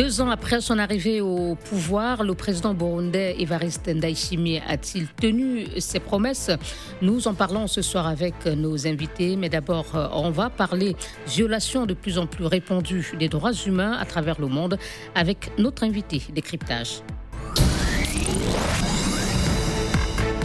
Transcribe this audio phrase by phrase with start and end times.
[0.00, 6.00] Deux ans après son arrivée au pouvoir, le président burundais Evariste Ndayishimiye a-t-il tenu ses
[6.00, 6.50] promesses?
[7.02, 9.84] Nous en parlons ce soir avec nos invités, mais d'abord,
[10.14, 14.46] on va parler violation de plus en plus répandue des droits humains à travers le
[14.46, 14.78] monde
[15.14, 17.02] avec notre invité décryptage.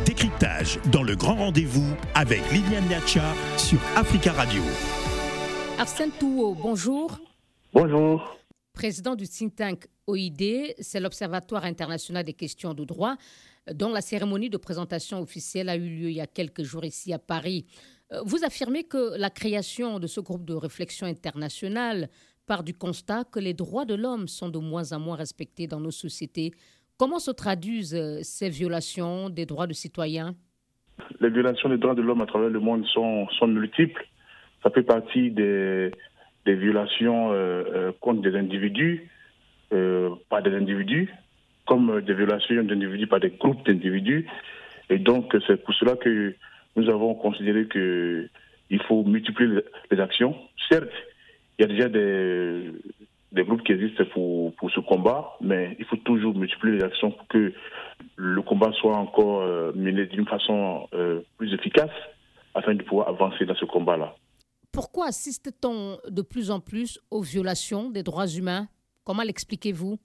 [0.06, 3.24] Décryptage dans le grand rendez-vous avec Liliane Niacha
[3.56, 4.62] sur Africa Radio.
[5.80, 7.18] Arsène Touo, bonjour.
[7.72, 8.36] Bonjour.
[8.76, 13.16] Président du think tank OID, c'est l'Observatoire international des questions de droit,
[13.74, 17.14] dont la cérémonie de présentation officielle a eu lieu il y a quelques jours ici
[17.14, 17.66] à Paris.
[18.12, 22.10] Euh, vous affirmez que la création de ce groupe de réflexion internationale
[22.46, 25.80] part du constat que les droits de l'homme sont de moins en moins respectés dans
[25.80, 26.52] nos sociétés.
[26.98, 30.36] Comment se traduisent euh, ces violations des droits de citoyens?
[31.22, 34.06] Les violations des droits de l'homme à travers le monde sont, sont multiples
[34.66, 35.92] ça fait partie des,
[36.46, 39.10] des violations euh, euh, contre des individus,
[39.74, 41.14] euh, par des individus,
[41.66, 44.28] comme des violations d'individus par des groupes d'individus.
[44.90, 46.36] Et donc, c'est pour cela que
[46.76, 50.36] nous avons considéré qu'il faut multiplier les, actions.
[50.70, 50.92] Certes,
[51.58, 52.72] il y a déjà des,
[53.44, 57.54] groupes qui existent pour ce combat, mais il faut toujours multiplier les actions pour que
[58.18, 59.44] le combat soit encore
[59.76, 60.88] mené d'une façon
[61.38, 61.90] plus efficace
[62.54, 64.14] afin de pouvoir avancer dans ce combat-là.
[64.76, 68.68] Pourquoi assiste-t-on de plus en plus aux violations des droits humains?
[69.06, 69.98] Comment l'expliquez-vous?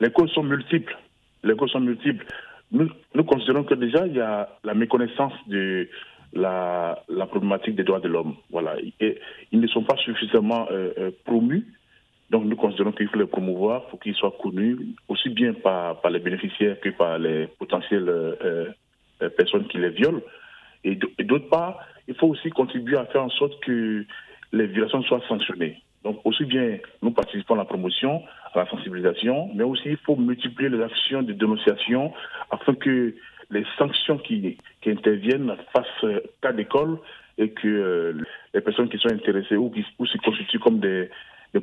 [0.00, 0.96] Les causes sont multiples.
[1.42, 2.24] Les causes sont multiples.
[2.72, 2.88] Nous,
[3.24, 5.86] considérons que déjà, il y a la méconnaissance de
[6.32, 8.36] la, problématique des droits de l'homme.
[8.50, 8.76] Voilà.
[9.00, 9.20] Et
[9.52, 11.66] ils ne sont pas suffisamment euh, euh, promus.
[12.30, 16.20] Donc nous considérons qu'il faut les promouvoir pour qu'ils soient connus, aussi bien par, les
[16.20, 18.72] bénéficiaires que par les potentielles euh,
[19.36, 20.22] personnes qui les violent.
[20.84, 21.78] Et d'autre part,
[22.08, 24.04] il faut aussi contribuer à faire en sorte que
[24.52, 25.82] les violations soient sanctionnées.
[26.04, 28.22] Donc aussi bien nous participons à la promotion,
[28.52, 32.12] à la sensibilisation, mais aussi il faut multiplier les actions de dénonciation
[32.50, 33.14] afin que
[33.50, 36.12] les sanctions qui, qui interviennent fassent
[36.42, 36.98] cas d'école
[37.38, 38.12] et que euh,
[38.52, 41.10] les personnes qui sont intéressées ou qui se constituent comme des,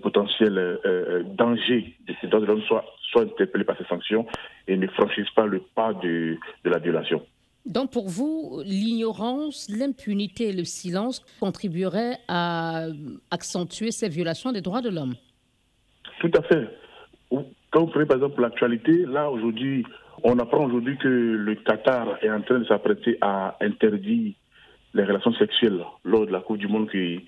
[0.02, 4.26] potentiels euh, euh, dangers de ces droits de l'homme soient, soient interpellées par ces sanctions
[4.68, 7.22] et ne franchissent pas le pas de, de la violation.
[7.66, 12.88] Donc pour vous, l'ignorance, l'impunité et le silence contribueraient à
[13.30, 15.14] accentuer ces violations des droits de l'homme?
[16.20, 16.68] Tout à fait.
[17.72, 19.86] Quand vous prenez par exemple l'actualité, là aujourd'hui,
[20.24, 24.34] on apprend aujourd'hui que le Qatar est en train de s'apprêter à interdire
[24.94, 27.26] les relations sexuelles lors de la Coupe du Monde qui,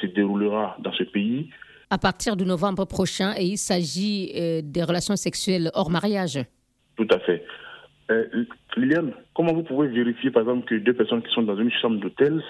[0.00, 1.50] se déroulera dans ce pays.
[1.88, 6.40] À partir de novembre prochain, et il s'agit euh, des relations sexuelles hors mariage?
[6.96, 7.44] Tout à fait.
[8.10, 8.44] Euh,
[8.76, 12.00] Liliane, comment vous pouvez vérifier, par exemple, que deux personnes qui sont dans une chambre
[12.00, 12.42] d'hôtel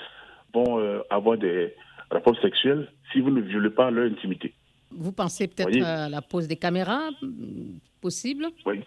[0.53, 1.75] vont euh, avoir des
[2.11, 4.53] rapports sexuels si vous ne violez pas leur intimité?
[4.91, 8.47] Vous pensez peut-être à la pose des caméras mm, possible?
[8.67, 8.81] Oui,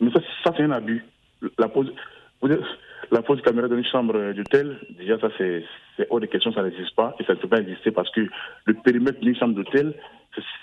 [0.00, 1.04] mais ça, c'est un abus.
[1.58, 1.92] La pose,
[3.10, 5.64] la pose de caméra dans une chambre d'hôtel, déjà, ça, c'est
[6.08, 8.28] hors de question, ça n'existe pas et ça ne peut pas exister parce que
[8.64, 9.94] le périmètre d'une chambre d'hôtel,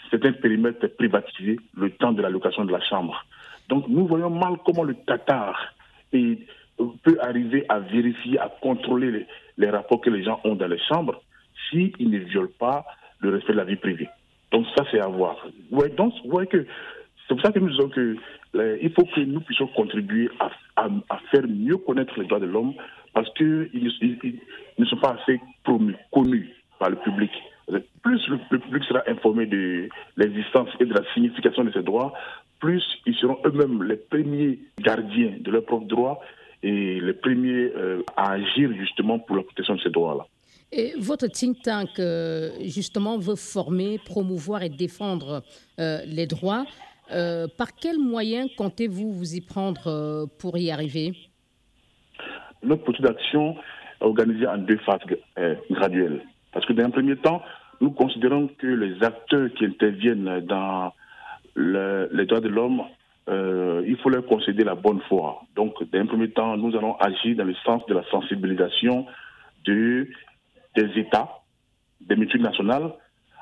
[0.10, 3.26] c'est un périmètre privatisé le temps de la location de la chambre.
[3.70, 5.74] Donc nous voyons mal comment le Qatar
[6.12, 11.22] peut arriver à vérifier, à contrôler les, rapports que les gens ont dans les chambres
[11.70, 12.84] s'ils ne violent pas
[13.20, 14.10] le respect de la vie privée.
[14.52, 15.38] Donc ça, c'est à voir.
[15.72, 16.66] Ouais, donc, voyez que
[17.28, 18.18] c'est pour ça que nous disons que
[18.82, 20.50] il faut que nous puissions contribuer à,
[21.30, 22.74] faire mieux connaître les droits de l'homme
[23.14, 23.70] parce qu'ils
[24.80, 25.40] ne sont pas assez
[26.12, 27.30] connus par le public.
[28.02, 32.14] Plus le public sera informé de l'existence et de la signification de ces droits,
[32.60, 36.20] plus ils seront eux-mêmes les premiers gardiens de leurs propres droits
[36.62, 40.26] et les premiers euh, à agir justement pour la protection de ces droits-là.
[40.72, 45.42] Et votre think tank, euh, justement, veut former, promouvoir et défendre
[45.80, 46.66] euh, les droits.
[47.58, 51.14] par quels moyens comptez-vous vous y prendre pour y arriver?
[52.62, 55.02] Notre politique d'action est organisée en deux phases
[55.72, 56.22] graduelles.
[56.52, 57.42] Parce que dans un premier temps,
[57.82, 60.94] nous considérons que les acteurs qui interviennent dans
[61.56, 62.84] les droits de l'homme,
[63.30, 65.42] euh, il faut leur concéder la bonne foi.
[65.56, 69.06] Donc, d'un premier temps, nous allons agir dans le sens de la sensibilisation
[69.66, 70.08] de,
[70.76, 71.30] des États,
[72.02, 72.92] des multinationales,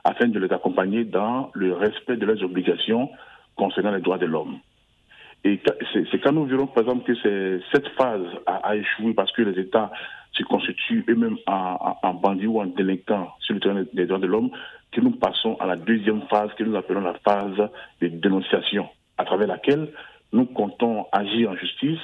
[0.04, 3.10] afin de les accompagner dans le respect de leurs obligations
[3.56, 4.60] concernant les droits de l'homme.
[5.44, 5.60] Et
[5.94, 9.92] c'est quand nous verrons, par exemple, que cette phase a, échoué parce que les États
[10.32, 14.52] se constituent eux-mêmes en, bandits ou en délinquants sur le terrain des droits de l'homme,
[14.92, 17.70] que nous passons à la deuxième phase que nous appelons la phase
[18.02, 18.88] de dénonciation,
[19.18, 19.90] à travers laquelle
[20.34, 22.00] nous comptons agir en justice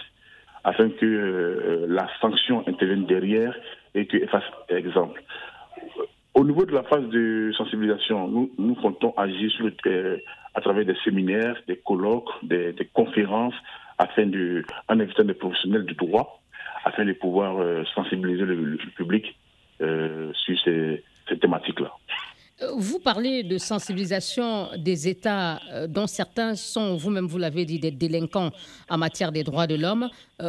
[0.63, 3.55] afin que euh, la sanction intervienne derrière
[3.93, 5.21] et qu'elle fasse exemple.
[6.35, 10.17] Au niveau de la phase de sensibilisation, nous, comptons agir sur euh,
[10.55, 13.53] à travers des séminaires, des colloques, des, conférences,
[13.97, 16.42] afin de, en invitant des professionnels du droit,
[16.83, 19.37] afin de pouvoir euh, sensibiliser le, public
[19.79, 21.91] sur ces, ces thématiques-là.
[22.77, 25.59] Vous parlez de sensibilisation des États
[25.89, 28.51] dont certains sont, vous-même vous l'avez dit, des délinquants
[28.89, 30.07] en matière des droits de l'homme.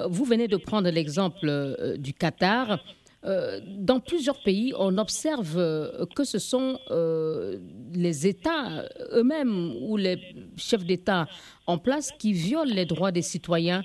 [0.08, 2.78] Vous venez de prendre l'exemple du Qatar.
[3.26, 7.58] Euh, dans plusieurs pays, on observe euh, que ce sont euh,
[7.94, 10.19] les États eux-mêmes ou les
[10.58, 11.26] chefs d'État
[11.66, 13.82] en place qui violent les droits des citoyens.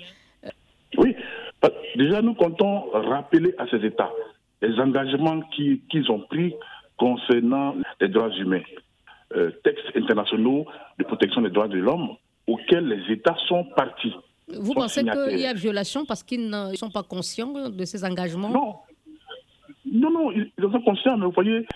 [1.96, 4.10] Déjà nous comptons rappeler à ces États
[4.62, 6.54] les engagements qu'ils ont pris
[6.96, 8.62] concernant les droits humains,
[9.64, 10.66] textes internationaux
[10.98, 12.16] de protection des droits de l'homme
[12.46, 14.14] auxquels les États sont partis.
[14.58, 18.50] Vous pensez qu'il y a violation parce qu'ils ne sont pas conscients de ces engagements?
[18.50, 18.74] Non,
[19.90, 21.66] non, non, ils, sont conscients, mais vous voyez,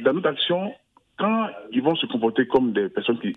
[0.00, 0.72] dans notre action,
[1.16, 3.34] quand ils vont se comporter comme des personnes qui,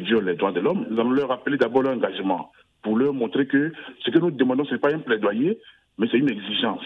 [0.00, 2.50] violent les droits de l'homme, nous allons leur rappeler d'abord leur engagement
[2.86, 3.72] pour leur montrer que
[4.04, 5.58] ce que nous demandons, ce n'est pas un plaidoyer,
[5.98, 6.84] mais c'est une exigence.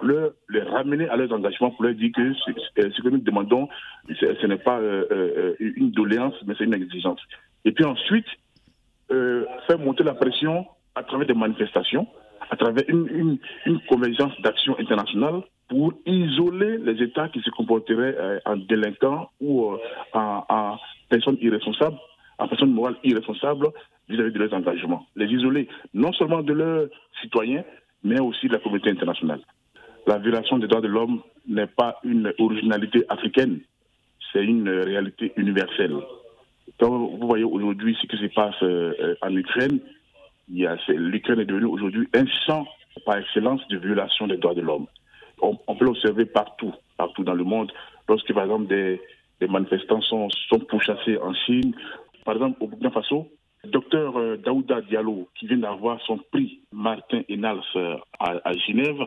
[0.00, 3.68] Leur, les ramener à leurs engagements pour leur dire que ce, que nous demandons,
[4.18, 7.20] ce, n'est pas euh, euh, une doléance, mais c'est une exigence.
[7.66, 8.24] Et puis ensuite,
[9.10, 10.64] euh, faire monter la pression
[10.94, 12.06] à travers des manifestations,
[12.48, 13.38] à travers une,
[13.90, 19.78] convergence d'action internationale pour isoler les États qui se comporteraient euh, en délinquants ou euh,
[20.14, 20.78] en,
[21.10, 21.98] personnes irresponsables,
[22.42, 23.68] en personnes morales irresponsables
[24.08, 25.06] vis-à-vis de leurs engagements.
[25.16, 26.88] Les isoler non seulement de leurs
[27.20, 27.64] citoyens,
[28.04, 29.40] mais aussi de la communauté internationale.
[30.06, 33.60] La violation des droits de l'homme n'est pas une originalité africaine,
[34.32, 35.94] c'est une réalité universelle.
[36.80, 39.78] Quand vous voyez aujourd'hui ce qui se passe euh, en Ukraine,
[40.48, 42.66] l'Ukraine est devenue aujourd'hui un champ
[43.06, 44.86] par excellence de violation des droits de l'homme
[45.42, 47.72] on, peut l'observer partout, partout dans le monde.
[48.08, 49.00] Lorsque, par exemple, des,
[49.48, 51.74] manifestants sont, sont pourchassés en Chine,
[52.24, 53.28] par exemple, au Burkina Faso,
[53.64, 58.98] le docteur euh, Daouda Diallo, qui vient d'avoir son prix Martin Enals euh, à, Genève,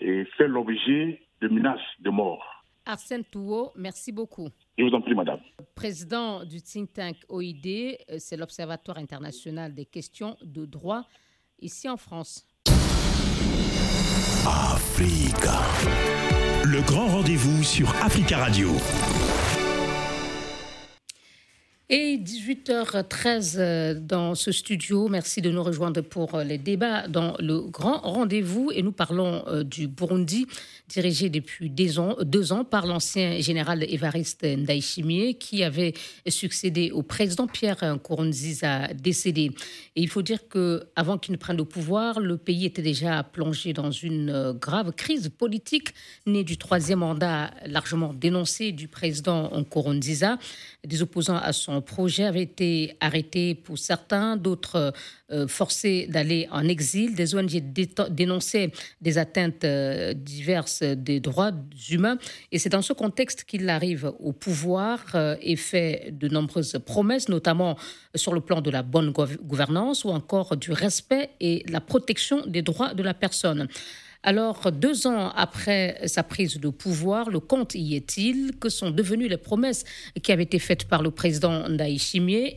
[0.00, 2.44] et fait l'objet de menaces de mort.
[2.86, 4.48] Arsène Touot, merci beaucoup.
[4.78, 5.40] Je vous en prie, madame.
[5.74, 11.04] Président du think tank OID, euh, c'est l'Observatoire international des questions de droit
[11.60, 12.46] ici en France.
[14.46, 15.60] Africa.
[16.64, 18.70] Le grand rendez-vous sur Africa Radio.
[21.92, 25.08] Et 18h13 euh, dans ce studio.
[25.08, 28.70] Merci de nous rejoindre pour euh, les débats dans le grand rendez-vous.
[28.72, 30.46] Et nous parlons euh, du Burundi,
[30.88, 35.94] dirigé depuis deux ans, par l'ancien général Évariste Ndayishimiye, qui avait
[36.28, 39.50] succédé au président Pierre Nkurunziza, décédé.
[39.96, 43.24] Et il faut dire que avant qu'il ne prenne le pouvoir, le pays était déjà
[43.24, 45.88] plongé dans une grave crise politique
[46.24, 50.38] née du troisième mandat largement dénoncé du président Nkurunziza.
[50.86, 54.92] Des opposants à son projet avait été arrêté pour certains, d'autres
[55.32, 57.14] euh, forcés d'aller en exil.
[57.14, 57.62] Des ONG
[58.10, 61.52] dénonçaient des atteintes euh, diverses des droits
[61.90, 62.18] humains.
[62.52, 67.28] Et c'est dans ce contexte qu'il arrive au pouvoir euh, et fait de nombreuses promesses,
[67.28, 67.76] notamment
[68.14, 72.62] sur le plan de la bonne gouvernance ou encore du respect et la protection des
[72.62, 73.68] droits de la personne.
[74.22, 79.28] Alors, deux ans après sa prise de pouvoir, le compte y est-il Que sont devenues
[79.28, 79.84] les promesses
[80.22, 81.98] qui avaient été faites par le président Ndaï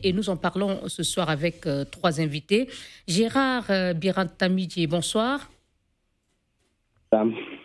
[0.02, 2.68] Et nous en parlons ce soir avec euh, trois invités.
[3.08, 5.48] Gérard euh, Birantamidji, bonsoir.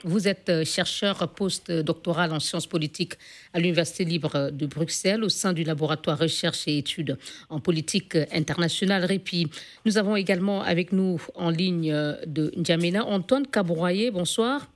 [0.04, 3.14] Vous êtes euh, chercheur post-doctoral en sciences politiques
[3.54, 7.18] à l'Université libre de Bruxelles au sein du laboratoire recherche et études
[7.50, 9.48] en politique internationale REPI.
[9.86, 14.12] Nous avons également avec nous en ligne euh, de N'Djamena Antoine Cabroyer.
[14.12, 14.68] Bonsoir.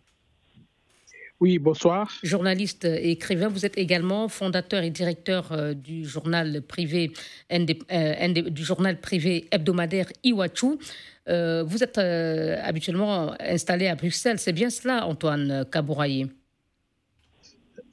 [1.43, 2.09] Oui, bonsoir.
[2.23, 7.11] Journaliste et écrivain, vous êtes également fondateur et directeur euh, du journal privé,
[7.51, 10.77] du journal privé hebdomadaire Iwachu.
[11.29, 16.27] Euh, vous êtes euh, habituellement installé à Bruxelles, c'est bien cela, Antoine Kabouraye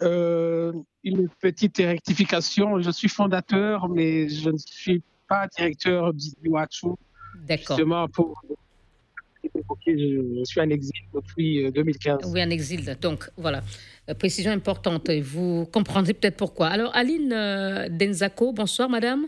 [0.02, 0.72] euh,
[1.04, 6.30] Une petite rectification, je suis fondateur, mais je ne suis pas directeur du
[7.46, 7.76] D'accord.
[7.76, 8.42] Justement, pour
[9.86, 12.18] je, suis en exil depuis 2015.
[12.26, 13.62] Oui, en exil, donc voilà.
[14.18, 16.66] Précision importante, vous comprendrez peut-être pourquoi.
[16.66, 17.30] Alors, Aline
[17.90, 19.26] Denzako, bonsoir madame.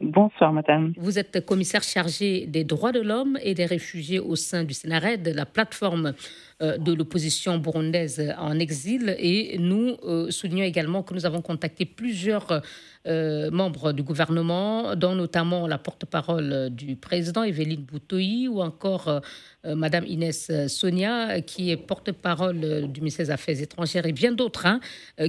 [0.00, 0.94] Bonsoir, madame.
[0.96, 5.26] Vous êtes commissaire chargé des droits de l'homme et des réfugiés au sein du Sénared,
[5.28, 6.14] la plateforme
[6.60, 9.16] de l'opposition burundaise en exil.
[9.18, 9.96] Et nous
[10.30, 12.62] soulignons également que nous avons contacté plusieurs
[13.06, 19.20] euh, membres du gouvernement, dont notamment la porte-parole du président, Evelyne Boutoyi, ou encore euh,
[19.64, 24.66] euh, Madame Inès Sonia, qui est porte-parole du ministère des Affaires étrangères, et bien d'autres
[24.66, 24.80] hein,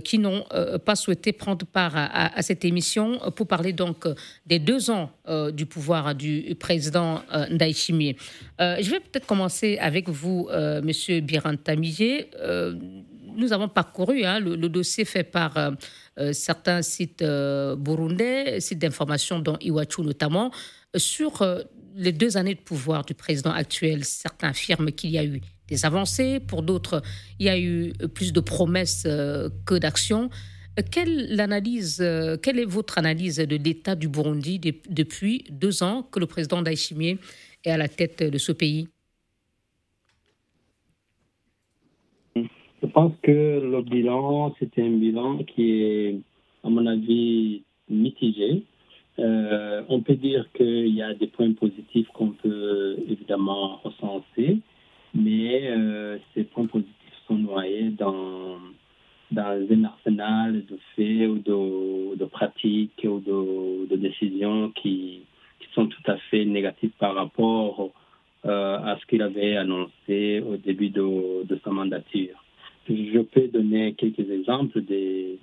[0.04, 0.44] qui n'ont
[0.86, 4.08] pas souhaité prendre part à, cette émission pour parler donc
[4.46, 5.12] des deux ans
[5.54, 8.16] du pouvoir du président Ndaïchimie.
[8.60, 10.50] je vais peut-être commencer avec vous,
[10.84, 12.26] Monsieur Birantamiye.
[13.36, 15.76] nous avons parcouru hein, le, dossier fait par
[16.20, 20.52] euh, certains sites euh, burundais, sites d'information dont Iwachu notamment,
[20.98, 21.62] sur euh,
[21.96, 24.04] les deux années de pouvoir du président actuel.
[24.04, 27.02] Certains affirment qu'il y a eu des avancées, pour d'autres,
[27.40, 30.30] il y a eu plus de promesses que d'actions.
[30.90, 32.04] Quelle, analyse,
[32.42, 37.20] quelle est votre analyse de l'état du Burundi depuis deux ans que le président Daishimie
[37.64, 38.90] est à la tête de ce pays?
[42.82, 46.20] Je pense que le bilan, c'était un bilan qui est,
[46.64, 48.64] à mon avis, mitigé.
[49.20, 54.58] Euh, on peut dire qu'il y a des points positifs qu'on peut évidemment recenser,
[55.14, 56.96] mais euh, ces points positifs
[57.28, 58.58] sont noyés dans,
[59.30, 65.22] dans un arsenal de faits ou de, pratiques ou de, décisions qui,
[65.76, 67.92] sont tout à fait négatives par rapport
[68.46, 72.44] euh, à ce qu'il avait annoncé au début de sa mandature.
[72.96, 75.40] Je peux donner quelques exemples des,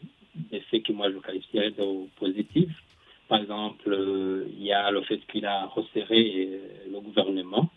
[0.71, 2.83] faits que moi je qualifierais de positifs.
[3.29, 7.71] Par exemple, euh, il y a le fait qu'il a resserré euh, le gouvernement.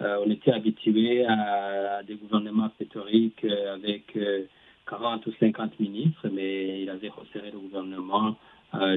[0.00, 4.16] Euh, on était habitué à, des gouvernements pléthoriques avec
[4.88, 8.36] 40 ou 50 ministres, mais il avait resserré le gouvernement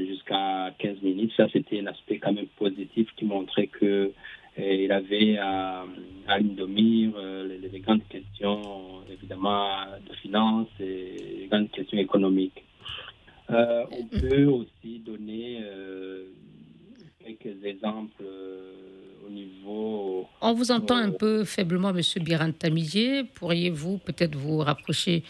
[0.05, 1.35] jusqu'à 15 ministres.
[1.38, 4.11] Ça, c'était un aspect quand même positif qui montrait que
[4.58, 5.86] il avait à,
[6.27, 7.12] à domir
[7.48, 12.63] les, les, grandes questions, évidemment, de finances et les grandes questions économiques.
[13.51, 16.25] Euh, on peut aussi donner euh,
[17.24, 18.72] quelques exemples euh,
[19.27, 20.27] au niveau.
[20.41, 23.24] On vous entend un peu faiblement, Monsieur Birantamidier.
[23.24, 25.24] Pourriez-vous peut-être vous rapprocher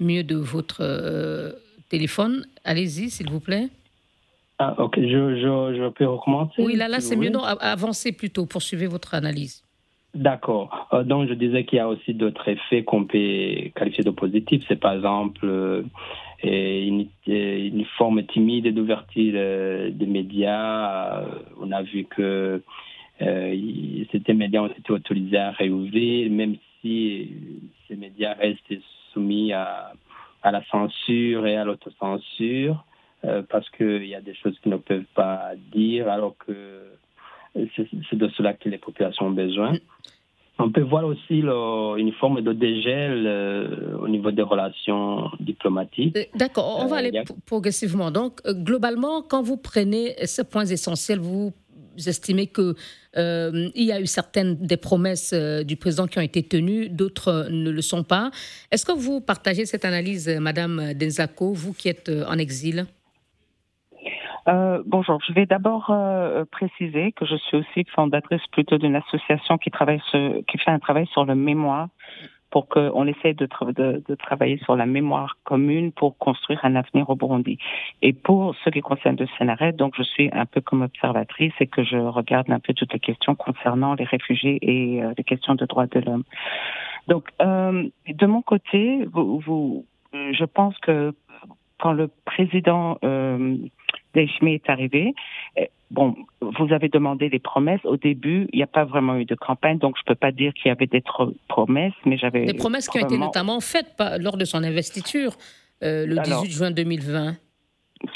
[0.00, 1.56] mieux de votre
[1.88, 2.46] téléphone?
[2.64, 3.68] Allez-y, s'il vous plaît.
[4.64, 6.62] Ah, ok, je, je, je, peux recommencer.
[6.62, 7.30] Oui, là, là c'est mieux.
[7.30, 9.64] Non, avancez plutôt, poursuivez votre analyse.
[10.14, 10.88] D'accord.
[10.92, 14.62] Euh, donc, je disais qu'il y a aussi d'autres effets qu'on peut qualifier de positifs.
[14.68, 15.82] C'est par exemple euh,
[16.44, 21.24] une, une, forme timide d'ouverture euh, des médias.
[21.60, 22.62] On a vu que
[23.18, 27.30] ces médias ont été autorisés à réouvrir, même si
[27.88, 28.80] ces médias restent
[29.12, 29.92] soumis à,
[30.42, 32.84] à la censure et à l'autocensure.
[33.24, 36.82] Euh, parce qu'il y a des choses qu'ils ne peuvent pas dire, alors que
[37.54, 39.74] c'est de cela que les populations ont besoin.
[40.58, 46.16] On peut voir aussi une forme de dégel euh, au niveau des relations diplomatiques.
[46.16, 47.12] Euh, d'accord, on va aller
[47.46, 48.10] progressivement.
[48.10, 51.52] Donc, globalement, quand vous prenez ces points essentiels, vous
[52.04, 52.74] estimez que
[53.14, 57.70] il y a eu certaines des promesses du président qui ont été tenues, d'autres ne
[57.70, 58.30] le sont pas.
[58.72, 62.86] Est-ce que vous partagez cette analyse, Madame Denzako, vous qui êtes en exil?
[64.48, 69.58] Euh, bonjour, je vais d'abord euh, préciser que je suis aussi fondatrice plutôt d'une association
[69.58, 71.88] qui travaille sur, qui fait un travail sur le mémoire
[72.50, 77.08] pour qu'on essaie de, de, de, travailler sur la mémoire commune pour construire un avenir
[77.08, 77.56] au Burundi.
[78.02, 81.66] Et pour ce qui concerne le Sénarète, donc je suis un peu comme observatrice et
[81.66, 85.54] que je regarde un peu toutes les questions concernant les réfugiés et euh, les questions
[85.54, 86.24] de droits de l'homme.
[87.08, 91.14] Donc, euh, de mon côté, vous, vous, je pense que
[91.80, 93.56] quand le président euh,
[94.20, 95.14] est arrivé.
[95.92, 97.84] Bon, vous avez demandé des promesses.
[97.84, 100.32] Au début, il n'y a pas vraiment eu de campagne, donc je ne peux pas
[100.32, 101.02] dire qu'il y avait des
[101.48, 102.46] promesses, mais j'avais...
[102.46, 105.32] Des promesses qui ont été notamment faites lors de son investiture
[105.82, 107.34] euh, le 18 juin 2020.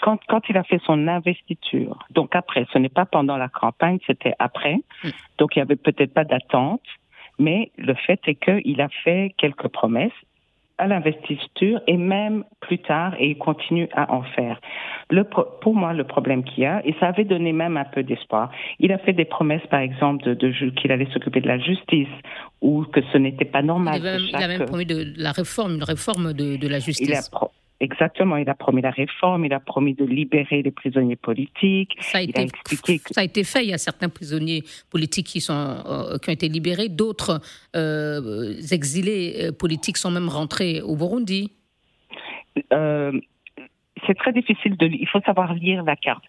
[0.00, 3.98] Quand, quand, il a fait son investiture, donc après, ce n'est pas pendant la campagne,
[4.06, 5.10] c'était après, hmm.
[5.38, 6.82] donc il n'y avait peut-être pas d'attente,
[7.38, 10.12] mais le fait est qu'il a fait quelques promesses
[10.78, 14.60] à l'investiture et même plus tard, et il continue à en faire.
[15.10, 18.02] Le, pour moi, le problème qu'il y a, et ça avait donné même un peu
[18.02, 21.58] d'espoir, il a fait des promesses, par exemple, de, de qu'il allait s'occuper de la
[21.58, 22.08] justice
[22.60, 24.00] ou que ce n'était pas normal.
[24.00, 27.30] Il, avait, a même promis de la réforme, une réforme de, de la justice.
[27.78, 31.94] Exactement, il a promis la réforme, il a promis de libérer les prisonniers politiques.
[32.00, 32.46] Ça a, été,
[33.12, 33.64] ça a été fait.
[33.64, 35.52] Il y a certains prisonniers politiques qui, sont,
[35.86, 37.42] euh, qui ont été libérés, d'autres
[37.74, 41.52] euh, exilés euh, politiques sont même rentrés au Burundi.
[42.70, 44.86] c'est très difficile de.
[44.86, 46.24] Il faut savoir lire la carte.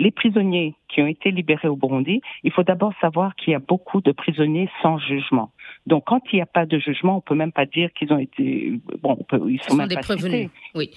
[0.00, 3.58] Les prisonniers qui ont été libérés au Burundi, il faut d'abord savoir qu'il y a
[3.58, 5.52] beaucoup de prisonniers sans jugement.
[5.86, 8.18] Donc, quand il n'y a pas de jugement, on peut même pas dire qu'ils ont
[8.18, 10.48] été, bon, ils sont, même des prévenus.
[10.74, 10.90] Oui.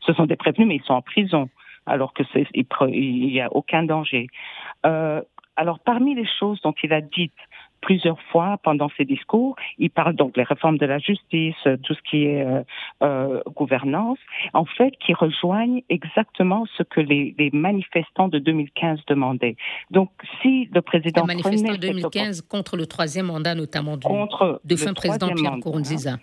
[0.00, 1.50] Ce sont des prévenus, mais ils sont en prison,
[1.86, 2.22] alors que
[2.88, 4.28] il n'y a aucun danger.
[4.86, 5.20] Euh,
[5.56, 7.32] alors, parmi les choses dont il a dites
[7.80, 9.56] plusieurs fois pendant ses discours.
[9.78, 12.62] Il parle donc des réformes de la justice, tout ce qui est euh,
[13.02, 14.18] euh, gouvernance,
[14.52, 19.56] en fait, qui rejoignent exactement ce que les, manifestants de 2015 demandaient.
[19.90, 20.10] Donc,
[20.42, 24.76] si le président les manifestants de 2015 contre le troisième mandat, notamment du contre de
[24.76, 26.16] fin président Pierre Nkurunziza.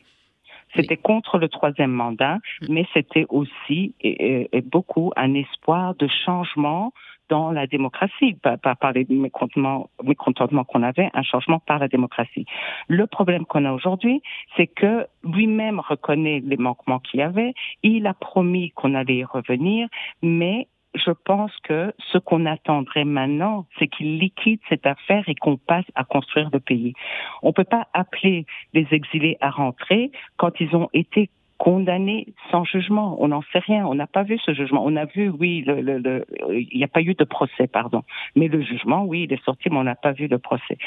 [0.76, 2.66] C'était contre le troisième mandat, mm.
[2.70, 6.92] mais c'était aussi et, beaucoup un espoir de changement
[7.30, 12.46] dans la démocratie, par, par les mécontentements, mécontentements qu'on avait, un changement par la démocratie.
[12.88, 14.22] Le problème qu'on a aujourd'hui,
[14.56, 17.54] c'est que lui-même reconnaît les manquements qu'il y avait,
[17.84, 19.88] il a promis qu'on allait y revenir,
[20.22, 25.58] mais je pense que ce qu'on attendrait maintenant, c'est qu'il liquide cette affaire et qu'on
[25.58, 26.94] passe à construire le pays.
[27.42, 32.66] On ne peut pas appeler les exilés à rentrer quand ils ont été condamné sans
[32.66, 33.16] jugement.
[33.20, 33.86] On n'en sait rien.
[33.86, 34.84] On n'a pas vu ce jugement.
[34.86, 38.04] On a vu, oui, le, le, il n'y a pas eu de procès, pardon.
[38.36, 40.78] Mais le jugement, oui, il est sorti, mais on n'a pas vu le procès.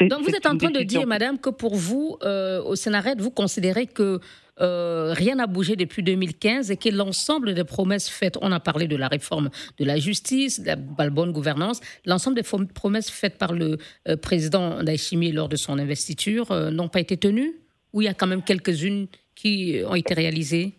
[0.00, 3.30] Donc vous êtes en train de dire, madame, que pour vous, euh, au Sénat, vous
[3.30, 4.20] considérez que
[4.60, 8.88] euh, rien n'a bougé depuis 2015 et que l'ensemble des promesses faites, on a parlé
[8.88, 13.52] de la réforme de la justice, de la bonne gouvernance, l'ensemble des promesses faites par
[13.52, 17.54] le euh, président Daishimi lors de son investiture n'ont pas été tenues
[17.92, 20.72] Ou il y a quand même quelques-unes qui ont été réalisées?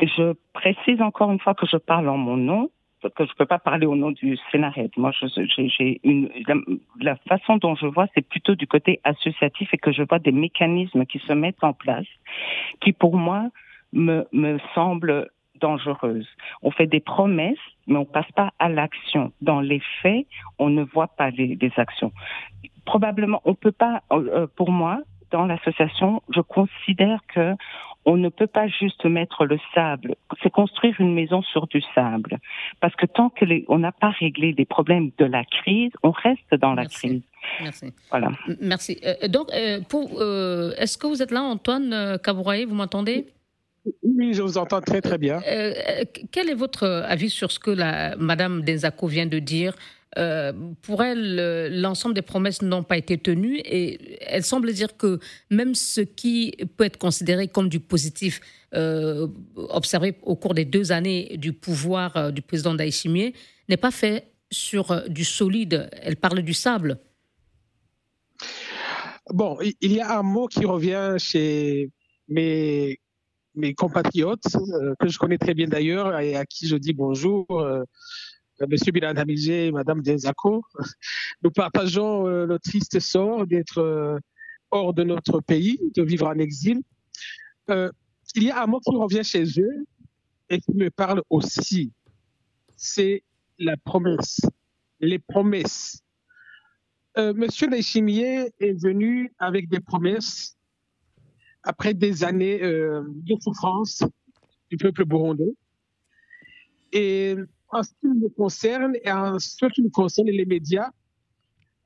[0.00, 2.70] Je précise encore une fois que je parle en mon nom,
[3.02, 4.72] que je ne peux pas parler au nom du Sénat.
[4.96, 6.30] Moi, j'ai une
[7.00, 10.32] la, façon dont je vois, c'est plutôt du côté associatif et que je vois des
[10.32, 12.06] mécanismes qui se mettent en place,
[12.80, 13.48] qui pour moi
[13.92, 15.28] me, me semblent
[15.60, 16.28] dangereuses.
[16.62, 19.32] On fait des promesses, mais on passe pas à l'action.
[19.40, 20.26] Dans les faits,
[20.58, 22.12] on ne voit pas les, actions.
[22.84, 25.00] Probablement, on peut pas, euh, pour moi,
[25.30, 27.54] dans l'association, je considère que
[28.06, 30.14] on ne peut pas juste mettre le sable.
[30.42, 32.38] C'est construire une maison sur du sable.
[32.80, 36.54] Parce que tant que on n'a pas réglé les problèmes de la crise, on reste
[36.54, 37.22] dans la crise.
[37.60, 37.92] Merci.
[38.10, 38.30] Voilà.
[38.60, 39.00] Merci.
[39.04, 43.26] Euh, donc, euh, euh, est-ce que vous êtes là, Antoine Cabouraye Vous m'entendez?
[44.04, 45.40] Oui, je vous entends très très bien.
[46.32, 49.74] quel est votre avis sur ce que la Madame Denzako vient de dire
[50.18, 55.18] euh, pour elle, l'ensemble des promesses n'ont pas été tenues et elle semble dire que
[55.50, 58.40] même ce qui peut être considéré comme du positif
[58.74, 63.34] euh, observé au cours des deux années du pouvoir euh, du président Daïchimier
[63.68, 65.90] n'est pas fait sur du solide.
[66.02, 66.98] Elle parle du sable.
[69.30, 71.90] Bon, il y a un mot qui revient chez
[72.28, 72.98] mes
[73.76, 74.46] compatriotes,
[75.00, 77.46] que je connais très bien d'ailleurs et à qui je dis bonjour.
[78.62, 80.64] Euh, Monsieur Bilan et Madame Denzako,
[81.42, 84.18] nous partageons euh, le triste sort d'être euh,
[84.70, 86.82] hors de notre pays, de vivre en exil.
[87.68, 89.86] il y a un mot qui revient chez eux
[90.48, 91.92] et qui me parle aussi.
[92.76, 93.22] C'est
[93.58, 94.40] la promesse,
[95.00, 96.02] les promesses.
[97.16, 100.58] Monsieur Léchimier est venu avec des promesses
[101.62, 104.02] après des années de souffrance
[104.68, 105.54] du peuple burundais.
[106.92, 107.36] Et
[107.70, 110.90] en ce qui me concerne et en ce qui me concerne les médias,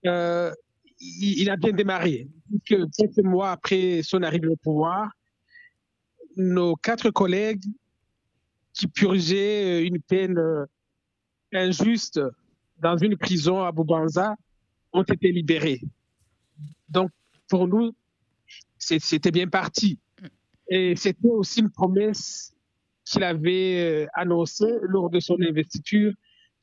[0.07, 0.53] euh,
[1.01, 2.29] il, a bien démarré.
[2.67, 5.11] quelques mois après son arrivée au pouvoir,
[6.37, 7.65] nos quatre collègues
[8.73, 10.67] qui purgeaient une peine euh,
[11.53, 12.21] injuste
[12.79, 14.37] dans une prison à Boubanza
[14.93, 15.81] ont été libérés.
[16.89, 17.11] Donc,
[17.49, 17.93] pour nous,
[18.79, 19.99] c'était bien parti.
[20.69, 22.55] Et c'était aussi une promesse
[23.11, 26.13] qu'il avait euh, annoncé lors de son investiture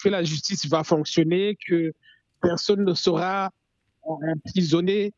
[0.01, 1.91] que la justice va fonctionner, que
[2.41, 3.51] personne ne sera
[4.03, 5.13] emprisonné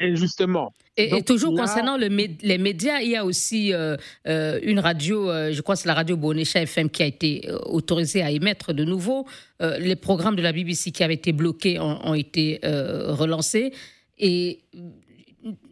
[0.00, 0.72] injustement.
[0.96, 3.96] Et, toujours concernant le, les médias, il y a aussi euh,
[4.28, 8.22] euh, une radio, je crois que c'est la radio Bonécha FM qui a été autorisée
[8.22, 9.26] à émettre de nouveau.
[9.60, 13.72] les programmes de la BBC qui avaient été bloqués ont, ont été relancés.
[14.18, 14.60] Et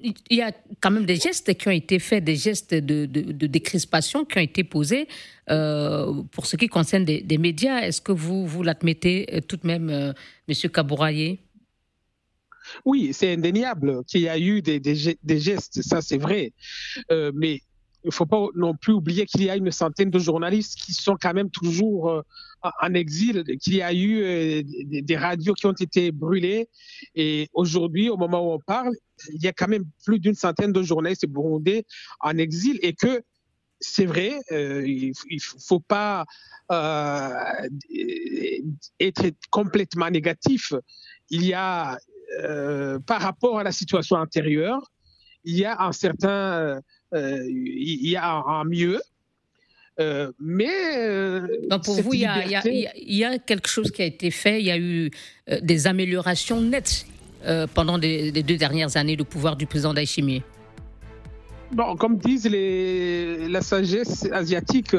[0.02, 3.46] il y a quand même des gestes qui ont été faits, des gestes de, de,
[3.46, 5.06] décrispation qui ont été posés
[5.50, 7.80] euh, pour ce qui concerne des, médias.
[7.80, 9.90] Est-ce que vous, vous l'admettez euh, tout de même.
[9.90, 10.12] Euh,
[10.48, 10.70] Monsieur
[12.84, 16.52] Oui, c'est indéniable qu'il y a eu des, des gestes, ça c'est vrai.
[17.34, 17.60] mais
[18.04, 20.92] il ne faut pas non plus oublier qu'il y a une centaine de journalistes qui
[20.92, 22.22] sont quand même toujours euh,
[22.62, 26.68] en exil, qu'il y a eu euh, des, radios qui ont été brûlées.
[27.14, 28.94] Et aujourd'hui, au moment où on parle,
[29.32, 31.84] il y a quand même plus d'une centaine de journalistes burundais
[32.20, 33.22] en exil et que
[33.82, 36.26] c'est vrai, il ne faut pas
[39.00, 40.74] être complètement négatif.
[41.30, 41.98] Il y a,
[43.06, 44.82] par rapport à la situation antérieure,
[45.44, 46.80] il y a un certain,
[47.14, 49.00] il y a un mieux,
[49.98, 50.96] euh, mais.
[50.96, 54.70] Euh, Donc pour vous, il y, a, quelque chose qui a été fait, il y
[54.70, 55.10] a eu
[55.48, 57.06] euh, des améliorations nettes
[57.74, 60.42] pendant les, deux dernières années de pouvoir du président Daishimi.
[61.72, 64.94] Bon, comme disent les, la sagesse asiatique,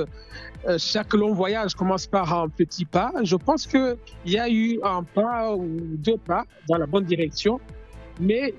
[0.79, 3.11] chaque long voyage commence par un petit pas.
[3.23, 7.59] Je pense qu'il y a eu un pas ou deux pas dans la bonne direction,
[8.19, 8.55] mais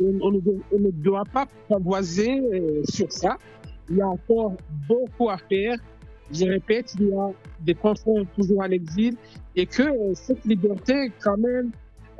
[0.00, 2.40] on, ne doit pas pavoiser
[2.88, 3.36] sur ça.
[3.90, 4.54] Il y a encore
[4.88, 5.76] beaucoup à faire.
[6.32, 9.16] Je répète, il y a des confrères toujours à l'exil
[9.54, 11.70] et que euh, cette liberté, quand même,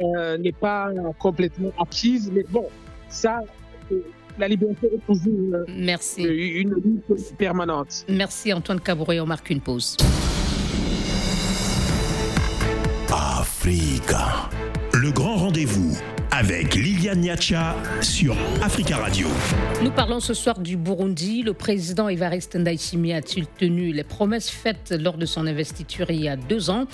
[0.03, 2.31] euh, n'est pas complètement acquise.
[2.33, 2.67] Mais bon,
[3.09, 3.41] ça,
[3.91, 4.01] euh,
[4.39, 6.25] la liberté est toujours Merci.
[6.25, 8.05] une lutte permanente.
[8.09, 9.21] Merci Antoine Cabouret.
[9.21, 9.97] On marque une pause.
[13.11, 14.49] Africa.
[14.95, 15.97] Le grand rendez-vous
[16.35, 19.29] avec Liliane Niacha sur Africa Radio.
[19.83, 21.43] Nous parlons ce soir du Burundi.
[21.43, 26.29] Le président Evariste Ndayishimiye a-t-il tenu les promesses faites lors de son investiture il y
[26.29, 26.87] a deux ans?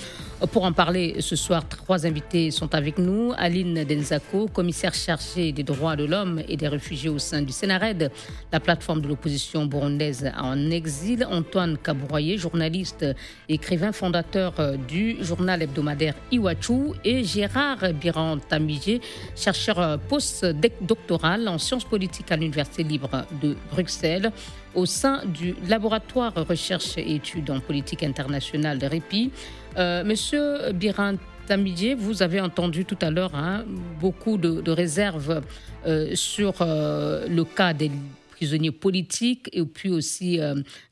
[0.50, 3.32] Pour en parler ce soir, trois invités sont avec nous.
[3.36, 8.10] Aline Denzako, commissaire chargée des droits de l'homme et des réfugiés au sein du Sénared,
[8.52, 11.24] la plateforme de l'opposition burundaise en exil.
[11.30, 13.06] Antoine Kabouroyer, journaliste,
[13.48, 14.54] écrivain, fondateur
[14.88, 16.94] du journal hebdomadaire Iwachu.
[17.04, 19.00] Et Gérard Biran Tamijé,
[19.38, 24.32] chercheur euh, post-doctoral en sciences politiques à l'Université libre de Bruxelles,
[24.74, 29.30] au sein du laboratoire recherche et études en politique internationale de REPI.
[29.76, 31.14] Euh, monsieur Biran
[31.46, 33.64] Tamidje, vous avez entendu tout à l'heure hein,
[34.00, 35.42] beaucoup de, réserves
[35.86, 37.90] euh, sur le cas des
[38.30, 40.38] prisonniers politiques et puis aussi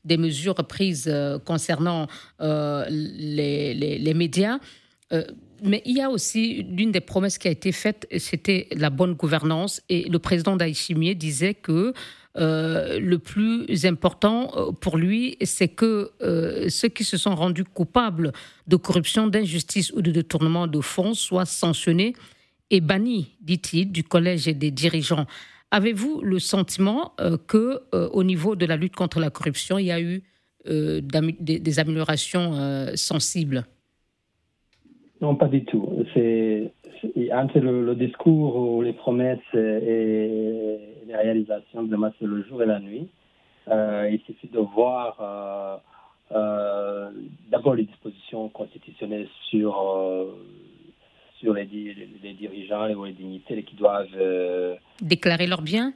[0.03, 1.13] des mesures prises
[1.45, 2.07] concernant
[2.39, 4.59] les, les, médias
[5.63, 9.13] mais il y a aussi l'une des promesses qui a été faite, c'était la bonne
[9.13, 9.81] gouvernance.
[9.89, 11.93] Et le président d'Aïchimier disait que
[12.37, 17.63] euh, le plus important euh, pour lui, c'est que euh, ceux qui se sont rendus
[17.63, 18.31] coupables
[18.67, 22.13] de corruption, d'injustice ou de détournement de fonds soient sanctionnés
[22.69, 25.25] et bannis, dit-il, du collège des dirigeants.
[25.71, 27.13] Avez-vous le sentiment
[27.47, 30.21] que, au niveau de la lutte contre la corruption, il y a eu
[30.65, 33.65] des améliorations sensibles?
[35.21, 36.05] Non, pas du tout.
[36.13, 36.71] C'est
[37.33, 40.77] entre le, discours ou les promesses et
[41.07, 43.07] les réalisations, de c'est le jour et la nuit.
[43.69, 45.77] Euh, il suffit de voir euh,
[46.37, 47.09] euh,
[47.49, 49.75] d'abord les dispositions constitutionnelles sur,
[51.39, 55.93] sur les, les, dirigeants ou les dignitaires qui doivent déclarer leurs biens?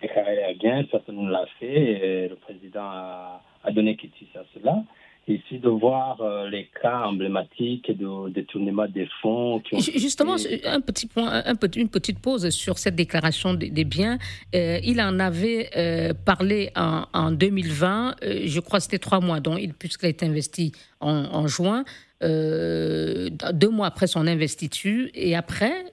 [0.00, 2.24] Déclarer leurs biens, personne ne l'a fait.
[2.24, 4.82] Et le président a, a donné quitus à cela
[5.28, 9.60] ici de voir euh, les cas emblématiques de détournement des fonds.
[9.60, 14.18] Qui ont Justement, un petit point, un, une petite pause sur cette déclaration des, biens.
[14.54, 19.40] Euh, il en avait euh, parlé en, en 2020, je crois que c'était trois mois,
[19.40, 21.84] donc puisqu'il a été investi en, en juin.
[22.20, 25.92] deux mois après son investiture et après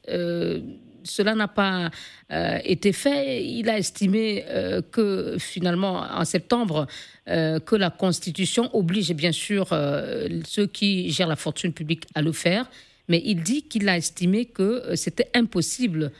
[1.04, 1.89] cela n'a pas
[2.32, 3.46] euh, été fait.
[3.46, 6.88] Il a estimé euh, que finalement, en septembre,
[7.30, 9.68] euh, que la Constitution oblige bien sûr
[10.46, 12.70] ceux qui gèrent la fortune publique à le faire,
[13.08, 16.12] mais il dit qu'il a estimé que c'était impossible.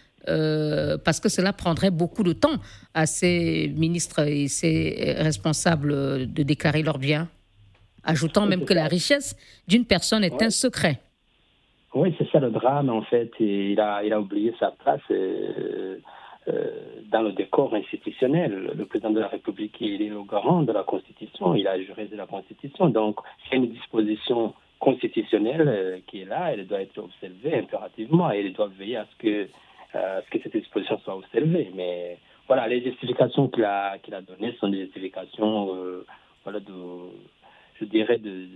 [1.06, 2.58] parce que cela prendrait beaucoup de temps
[2.94, 7.28] à ces ministres et ces responsables de déclarer leurs biens,
[8.04, 9.36] ajoutant même que la richesse
[9.68, 11.02] d'une personne est un secret.
[11.94, 13.32] Oui, c'est ça le drame en fait.
[13.40, 15.98] il a, il a oublié sa place euh,
[16.48, 16.72] euh,
[17.12, 18.72] dans le décor institutionnel.
[18.76, 21.54] Le président de la République, il est le garant de la Constitution.
[21.54, 22.90] Il a juré de la Constitution.
[22.90, 26.52] Donc, c'est une disposition constitutionnelle euh, qui est là.
[26.52, 29.48] Elle doit être observée impérativement et il doit veiller à ce que,
[29.94, 31.72] ce que cette disposition soit observée.
[31.76, 35.70] Mais voilà, les justifications qu'il a, qu'il a données sont des justifications,
[36.44, 36.74] voilà, de,
[37.80, 38.48] je dirais, de,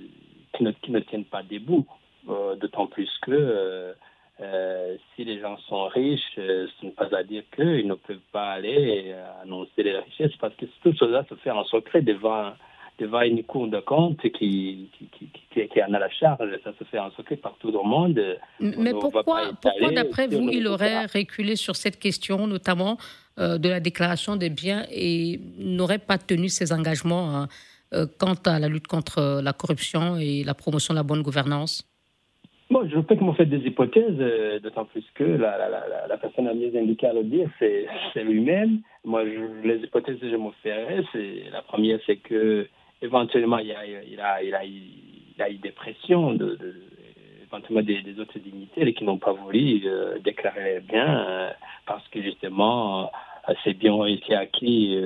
[0.54, 1.86] qui ne tiennent pas debout.
[2.30, 3.94] Euh, d'autant plus que euh,
[4.42, 8.52] euh, si les gens sont riches, ce n'est pas à dire qu'ils ne peuvent pas
[8.52, 12.52] aller annoncer les richesses parce que tout cela se fait en secret devant,
[13.00, 16.50] devant une cour de compte qui, qui, qui, qui, en a la charge.
[16.66, 18.22] Ça se fait en secret par tout le monde.
[18.60, 19.24] Mais pourquoi,
[19.62, 22.98] pourquoi d'après vous, il aurait reculé sur cette question, notamment
[23.38, 27.48] de la déclaration des biens, et n'aurait pas tenu ses engagements hein,
[28.20, 31.88] quant à la lutte contre la corruption et la promotion de la bonne gouvernance?
[32.70, 36.18] Bon, je peux m'en fait des hypothèses, euh, d'autant plus que la, la, la, la,
[36.18, 38.82] personne a mieux indiqué à le dire, c'est lui-même.
[39.06, 42.68] Moi, je, les hypothèses que je me ferais, c'est la première, c'est que
[43.02, 46.76] éventuellement il, a, il, a, il, a, il a eu des pressions de, de
[47.44, 51.50] éventuellement des, des, autres dignitaires qui n'ont pas voulu euh, déclarer bien euh,
[51.86, 53.10] parce que justement
[53.64, 54.98] ces biens ont été acquis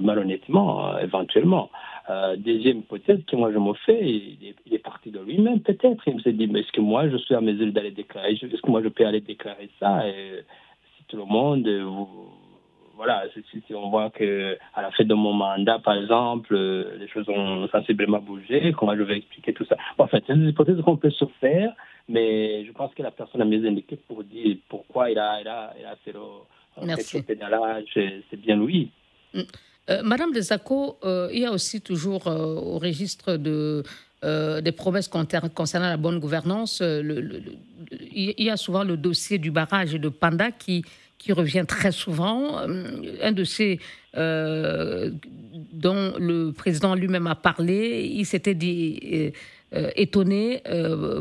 [0.00, 1.70] malhonnêtement, éventuellement.
[2.10, 6.02] Euh, deuxième hypothèse que moi je me fais, il est, parti de lui-même peut-être.
[6.06, 8.60] Il me s'est dit, mais est-ce que moi je suis à mesure d'aller déclarer, est-ce
[8.60, 10.06] que moi je peux aller déclarer ça?
[10.06, 10.44] Et
[10.98, 11.66] Si tout le monde,
[12.96, 17.28] voilà, si, on voit que à la fin de mon mandat, par exemple, les choses
[17.30, 19.76] ont sensiblement bougé, comment je vais expliquer tout ça?
[19.96, 21.72] En fait, c'est des hypothèses qu'on peut se faire,
[22.06, 25.48] mais je pense que la personne a mieux indiqué pour dire pourquoi il a, il
[25.48, 26.20] a, il a fait le,
[27.92, 28.90] c'est bien lui.
[29.32, 29.42] Mm.
[29.90, 33.82] Euh, Madame Desaco, euh, il y a aussi toujours euh, au registre de,
[34.62, 40.08] des promesses concernant la bonne gouvernance, il y a souvent le dossier du barrage de
[40.08, 40.82] Panda qui,
[41.18, 42.56] qui revient très souvent.
[42.56, 43.80] Un de ces
[44.14, 49.34] dont le président lui-même a parlé, il s'était dit
[49.94, 50.62] étonné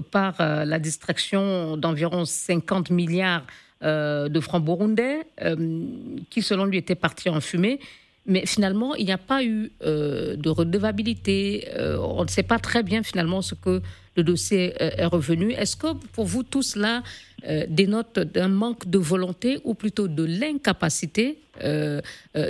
[0.10, 3.46] par la distraction d'environ 50 milliards
[3.84, 5.28] de francs burundais
[6.30, 7.80] qui, selon lui, étaient partis en fumée.
[8.26, 11.68] Mais finalement, il n'y a pas eu euh, de redevabilité.
[11.76, 13.82] Euh, on ne sait pas très bien finalement ce que
[14.16, 15.52] le dossier euh, est revenu.
[15.52, 17.04] Est-ce que pour vous, tout cela
[17.68, 21.40] dénote d'un manque de volonté ou plutôt de l'incapacité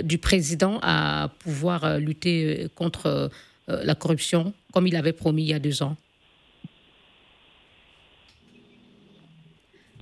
[0.04, 3.28] du président à pouvoir lutter contre
[3.66, 5.96] la corruption comme il avait promis il y a deux ans?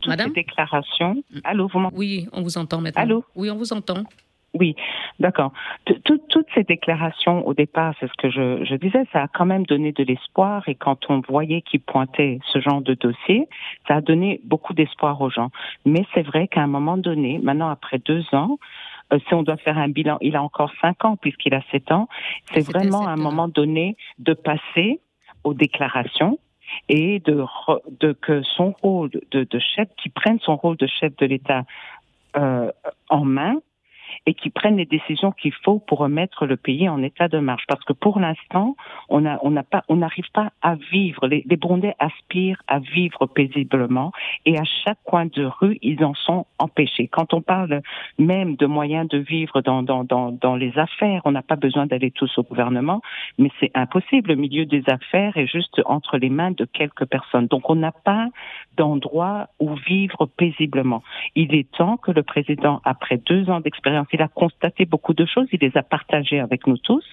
[0.06, 1.22] Madame déclaration.
[1.44, 3.02] Allô, vous Oui, on vous entend maintenant.
[3.02, 4.04] Allô Oui, on vous entend.
[4.54, 4.76] Oui,
[5.18, 5.52] d'accord.
[6.04, 9.64] Toutes ces déclarations au départ, c'est ce que je, je, disais, ça a quand même
[9.64, 13.48] donné de l'espoir et quand on voyait qu'il pointait ce genre de dossier,
[13.88, 15.50] ça a donné beaucoup d'espoir aux gens.
[15.86, 18.58] Mais c'est vrai qu'à un moment donné, maintenant après deux ans,
[19.12, 21.90] euh, si on doit faire un bilan, il a encore cinq ans puisqu'il a sept
[21.90, 22.08] ans,
[22.52, 25.00] c'est vraiment à un moment donné de passer
[25.44, 26.38] aux déclarations
[26.88, 27.44] et de,
[28.00, 31.64] de que son rôle de, de chef, qui prenne son rôle de chef de l'État
[32.36, 32.70] euh,
[33.08, 33.56] en main
[34.26, 37.64] et qui prennent les décisions qu'il faut pour remettre le pays en état de marche.
[37.68, 38.76] Parce que pour l'instant,
[39.08, 41.26] on on pas, n'arrive pas à vivre.
[41.26, 44.12] Les, les Burundais aspirent à vivre paisiblement
[44.46, 47.08] et à chaque coin de rue, ils en sont empêchés.
[47.08, 47.82] Quand on parle
[48.18, 51.86] même de moyens de vivre dans, dans, dans, dans les affaires, on n'a pas besoin
[51.86, 53.00] d'aller tous au gouvernement,
[53.38, 54.30] mais c'est impossible.
[54.30, 57.46] Le milieu des affaires est juste entre les mains de quelques personnes.
[57.46, 58.28] Donc on n'a pas
[58.76, 61.02] d'endroit où vivre paisiblement.
[61.34, 65.24] Il est temps que le président, après deux ans d'expérience, il a constaté beaucoup de
[65.24, 67.04] choses, il les a partagées avec nous tous,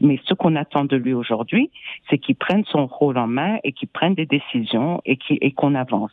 [0.00, 1.70] mais ce qu'on attend de lui aujourd'hui,
[2.08, 6.12] c'est qu'il prenne son rôle en main et qu'il prenne des décisions et qu'on avance.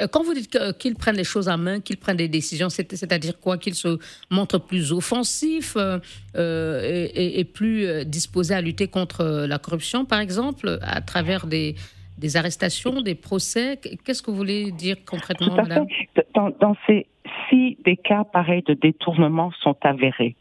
[0.00, 3.38] Euh, quand vous dites qu'il prenne les choses en main, qu'il prenne des décisions, c'est-à-dire
[3.38, 3.58] quoi?
[3.58, 3.98] Qu'il se
[4.30, 5.98] montre plus offensif euh,
[6.36, 11.74] euh, et, plus disposé à lutter contre la corruption, par exemple, à travers des,
[12.18, 13.78] des arrestations, des procès.
[14.04, 15.86] Qu'est-ce que vous voulez dire concrètement, madame?
[16.34, 17.06] dans, dans, ces,
[17.48, 20.36] si des cas pareils de détournement sont avérés,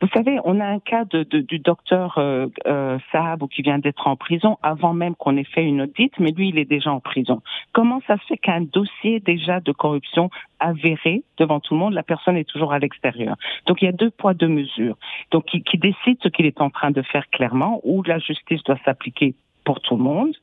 [0.00, 4.06] vous savez, on a un cas de, du docteur euh, euh, Saab qui vient d'être
[4.06, 7.00] en prison avant même qu'on ait fait une audite, mais lui, il est déjà en
[7.00, 7.42] prison.
[7.72, 12.02] Comment ça se fait qu'un dossier déjà de corruption avéré devant tout le monde, la
[12.02, 13.36] personne est toujours à l'extérieur?
[13.66, 14.96] Donc il y a deux poids, deux mesures.
[15.32, 18.62] Donc qui, qui décide ce qu'il est en train de faire clairement, où la justice
[18.64, 19.34] doit s'appliquer
[19.64, 20.34] pour tout le monde,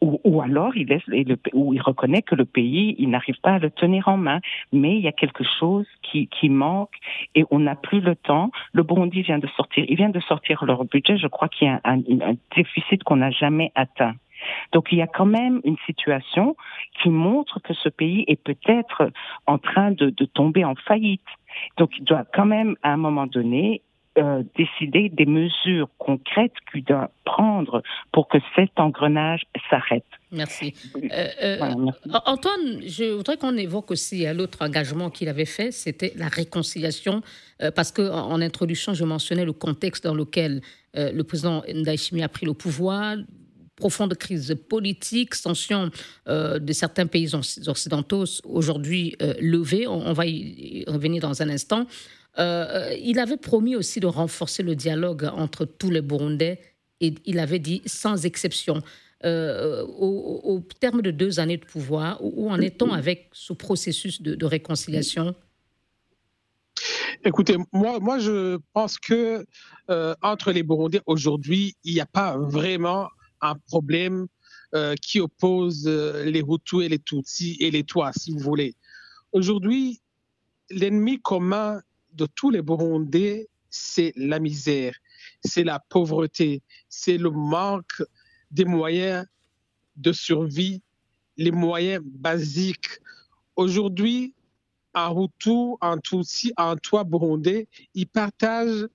[0.00, 1.02] ou, ou alors il laisse,
[1.52, 4.40] ou il reconnaît que le pays, il n'arrive pas à le tenir en main,
[4.72, 6.94] mais il y a quelque chose qui, qui manque
[7.34, 8.50] et on n'a plus le temps.
[8.72, 11.18] Le Burundi vient de sortir, il vient de sortir leur budget.
[11.18, 14.14] Je crois qu'il y a un, un, déficit qu'on n'a jamais atteint.
[14.72, 16.56] Donc il y a quand même une situation
[17.02, 19.10] qui montre que ce pays est peut-être
[19.46, 21.20] en train de, de tomber en faillite.
[21.76, 23.82] Donc il doit quand même à un moment donné
[24.18, 30.04] euh, décider des mesures concrètes qu'il doit prendre pour que cet engrenage s'arrête.
[30.32, 30.74] Merci.
[30.96, 31.58] Euh, euh,
[32.26, 37.22] Antoine, je voudrais qu'on évoque aussi l'autre engagement qu'il avait fait, c'était la réconciliation,
[37.76, 40.62] parce que en, introduction, je mentionnais le contexte dans lequel
[40.94, 43.16] le président Ndayishimiye a pris le pouvoir,
[43.76, 45.90] profonde crise politique, tension
[46.26, 47.30] de certains pays
[47.66, 49.86] occidentaux aujourd'hui levée.
[49.86, 51.86] On, on, va y revenir dans un instant.
[52.38, 56.60] Euh, il avait promis aussi de renforcer le dialogue entre tous les Burundais
[57.00, 58.82] et il avait dit sans exception.
[59.24, 64.46] Euh, au, terme de deux années de pouvoir, où, en est-on avec ce processus de,
[64.46, 65.34] réconciliation?
[67.24, 69.44] Écoutez, moi, moi, je pense que
[69.90, 73.08] euh, entre les Burundais aujourd'hui, il n'y a pas vraiment
[73.40, 74.26] un problème
[75.00, 78.74] qui oppose les Hutus et les Tutsis et les Toits, si vous voulez.
[79.32, 80.02] Aujourd'hui,
[80.68, 81.80] l'ennemi commun
[82.18, 84.94] de tous les Burundais, c'est la misère,
[85.44, 88.02] c'est la pauvreté, c'est le manque
[88.50, 89.24] des moyens
[89.96, 90.82] de survie,
[91.36, 92.98] les moyens basiques.
[93.56, 94.34] Aujourd'hui,
[94.94, 98.88] en Hutu, en Tutsi, en Toit burundais, ils partagent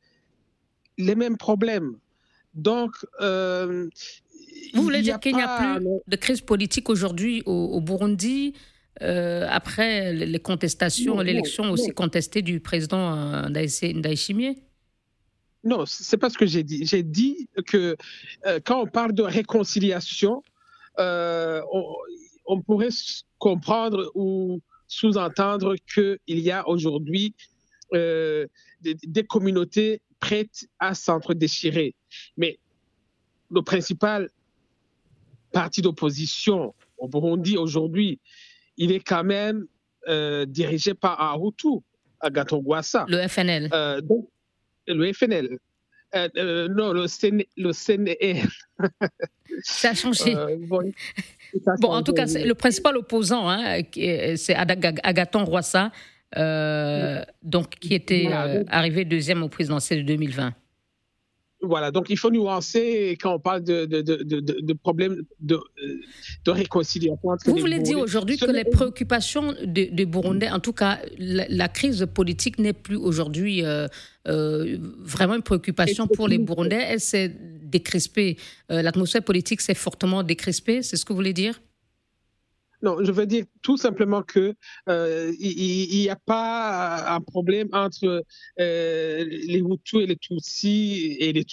[0.98, 1.98] les mêmes problèmes.
[2.54, 3.90] Donc, euh,
[4.74, 8.54] vous voulez dire qu'il n'y a plus de crise politique aujourd'hui au, Burundi?
[9.02, 14.62] Euh, après les contestations, l'élection aussi contestée du président euh, Ndayishimiye
[15.64, 16.86] Non, c'est pas ce que j'ai dit.
[16.86, 17.98] J'ai dit que
[18.66, 20.44] quand on parle de réconciliation,
[20.98, 22.90] on, pourrait
[23.40, 27.34] comprendre ou sous-entendre qu'il y a aujourd'hui
[27.92, 28.48] des,
[28.84, 31.96] des, communautés prêtes à s'entre-déchirer.
[32.38, 32.60] Mais
[33.50, 34.30] le principal
[35.52, 38.20] parti d'opposition au Burundi aujourd'hui,
[38.78, 39.66] il est quand même
[40.08, 41.80] euh, dirigé par un Hutu,
[42.20, 43.06] Agathon Gwassa.
[43.08, 43.70] Le FNL.
[43.74, 44.28] Euh, donc,
[44.88, 45.58] le FNL.
[46.16, 48.48] Euh, non, le, CN, le CNR.
[49.64, 50.36] Ça a changé.
[50.68, 50.80] Bon,
[51.80, 53.82] bon, en tout cas, le principal opposant, hein,
[54.36, 55.92] c'est Agathon Rwassa,
[57.42, 58.30] donc, qui était
[58.68, 60.54] arrivé deuxième au présidentiel de 2020.
[61.64, 65.58] Voilà, donc il faut nuancer quand on parle de, de, de, de problèmes de,
[66.46, 67.18] réconciliation.
[67.46, 72.60] Vous voulez dire aujourd'hui que les préoccupations des Burundais, en tout cas la, crise politique
[72.60, 73.88] n'est plus aujourd'hui euh,
[74.28, 78.38] euh, vraiment une préoccupation pour les Burundais, elle s'est décrispée.
[78.70, 81.62] Euh, l'atmosphère politique s'est fortement décrispée, c'est ce que vous voulez dire?
[82.84, 84.56] Non, je veux dire tout simplement que
[84.90, 88.26] euh, il n'y a pas un problème entre
[88.60, 91.46] euh, les Hutus et les Tutsis et les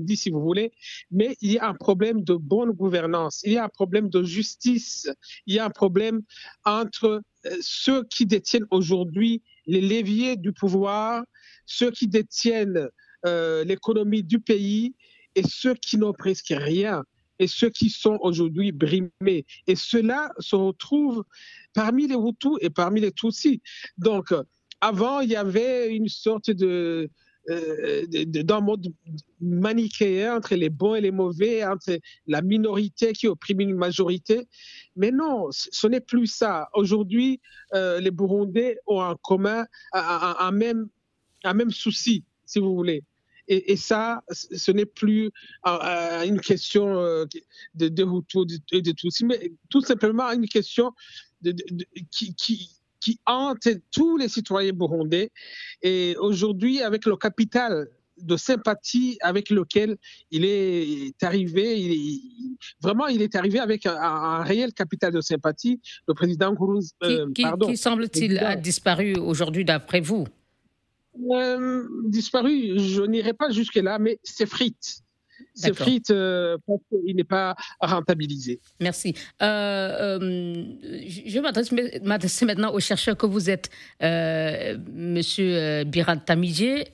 [0.00, 0.70] dit si vous voulez,
[1.10, 4.22] mais il y a un problème de bonne gouvernance, il y a un problème de
[4.22, 5.10] justice,
[5.46, 6.22] il y a un problème
[6.64, 11.24] entre euh, ceux qui détiennent aujourd'hui les leviers du pouvoir,
[11.66, 12.88] ceux qui détiennent
[13.66, 14.94] l'économie du pays
[15.34, 17.04] et ceux qui n'ont presque rien
[17.40, 19.46] et ceux qui sont aujourd'hui brimés.
[19.66, 21.24] Et cela se retrouve
[21.74, 23.60] parmi les Hutus et parmi les Tutsis.
[23.98, 24.32] Donc,
[24.80, 27.10] avant, il y avait une sorte de,
[27.48, 28.92] euh, d'un mode
[29.40, 34.46] manichéen entre les bons et les mauvais, entre la minorité qui opprime une majorité.
[34.94, 36.68] Mais non, ce n'est plus ça.
[36.74, 37.40] Aujourd'hui,
[37.74, 43.02] euh, les Burundais ont en commun un même souci, si vous voulez.
[43.52, 45.26] Et, ça, ce n'est plus
[45.66, 47.24] euh, euh, une question euh,
[47.74, 50.92] de, de Hutu et de Tutsi, mais tout simplement une question
[52.12, 52.34] qui,
[53.00, 55.32] qui, hante tous les citoyens burundais.
[55.82, 59.96] Et aujourd'hui, avec le capital de sympathie avec lequel
[60.30, 62.20] il est arrivé.
[62.80, 65.80] vraiment, il est arrivé avec un, réel capital de sympathie.
[66.06, 66.92] Le président Gourouz.
[67.34, 70.26] qui, qui semble-t-il a disparu aujourd'hui d'après vous?
[70.28, 70.39] euh,
[72.04, 74.46] disparu, je n'irai pas jusque-là, mais c'est
[75.54, 76.56] C'est frites euh,
[76.88, 78.60] qu'il n'est pas rentabilisé.
[78.80, 79.14] Merci.
[79.42, 80.18] Euh,
[81.06, 86.84] je vais m'adresser maintenant au chercheur que vous êtes, Monsieur Biran Tamidje.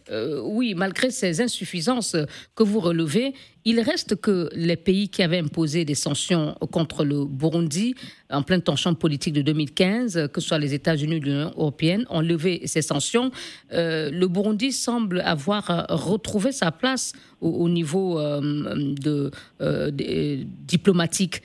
[0.43, 2.17] oui, malgré ces insuffisances
[2.55, 3.35] que vous relevez,
[3.67, 7.97] il reste que les pays qui avaient imposé des sanctions contre le Burundi
[8.31, 12.21] en pleine tension politique de 2015, que ce soit les États-Unis ou l'Union européenne, ont
[12.21, 13.33] levé ces sanctions.
[13.73, 19.31] Euh, le Burundi semble avoir retrouvé sa place au, niveau euh, de,
[19.61, 21.43] euh, diplomatique.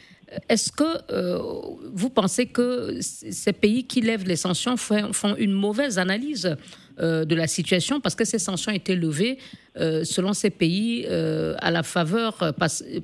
[0.47, 6.55] Est-ce que vous pensez que ces pays qui lèvent les sanctions font une mauvaise analyse
[6.99, 9.37] euh, de la situation parce que ces sanctions étaient levées
[9.79, 12.53] euh, selon ces pays euh, à, la faveur,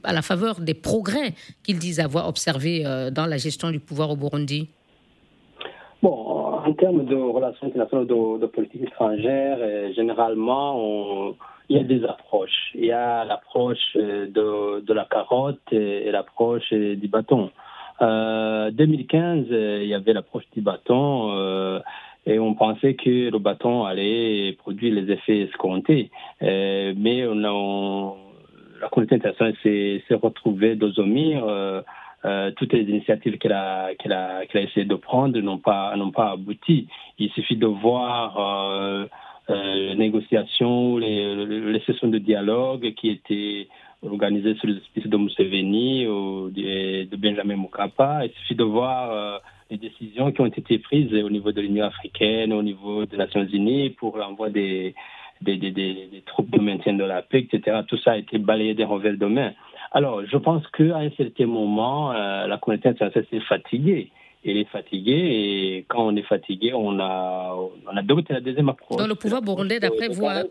[0.04, 1.34] à la faveur des progrès
[1.64, 4.68] qu'ils disent avoir observés dans la gestion du pouvoir au Burundi?
[6.04, 9.58] Bon, en termes de relations internationales, de, politique étrangère,
[9.94, 11.34] généralement,
[11.70, 12.72] il y a des approches.
[12.76, 17.50] Il y a l'approche de, de, la carotte et, l'approche du bâton.
[18.00, 21.82] 2015, il y avait l'approche du bâton
[22.28, 26.12] et on pensait que le bâton allait produire les effets escomptés.
[26.42, 28.16] Euh, mais on a,
[28.82, 31.46] la communauté internationale s'est retrouvée d'Ozomir.
[32.28, 33.92] Euh, euh, toutes les initiatives qu'elle a,
[34.54, 36.88] essayé de prendre n'ont pas, abouti.
[37.18, 39.06] Il suffit de voir euh,
[39.50, 43.68] les négociations, les, sessions de dialogue qui étaient
[44.04, 48.26] organisées sous les auspices de Museveni ou de, Benjamin Mukapa.
[48.26, 52.54] Il suffit de voir les décisions qui ont été prises au niveau de l'Union africaine,
[52.54, 54.94] au niveau des Nations unies pour l'envoi des,
[55.42, 57.82] des, troupes de maintien de la paix, etc.
[57.88, 59.54] Tout ça a été balayé des revers de main.
[59.92, 64.12] Alors, je pense qu'à un certain moment, la communauté internationale s'est fatiguée
[64.44, 68.70] il est fatigué et quand on est fatigué, on a, on a adopté la deuxième
[68.70, 68.98] approche.
[68.98, 70.44] Donc le pouvoir burundais, d'après vous, a,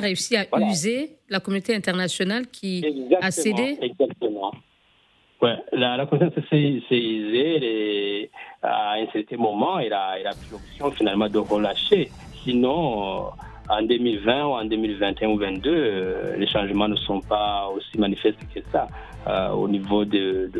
[0.00, 2.84] réussi à user la communauté internationale qui
[3.20, 4.52] a cédé Exactement.
[5.42, 8.30] Ouais, la, la communauté s'est usée
[8.62, 12.10] à un certain moment, il a, il a pris l'option finalement de relâcher.
[12.42, 13.26] Sinon,
[13.68, 18.38] en 2020 ou en 2021 ou 2022, euh, les changements ne sont pas aussi manifestes
[18.54, 18.86] que ça
[19.26, 20.50] euh, au niveau, de,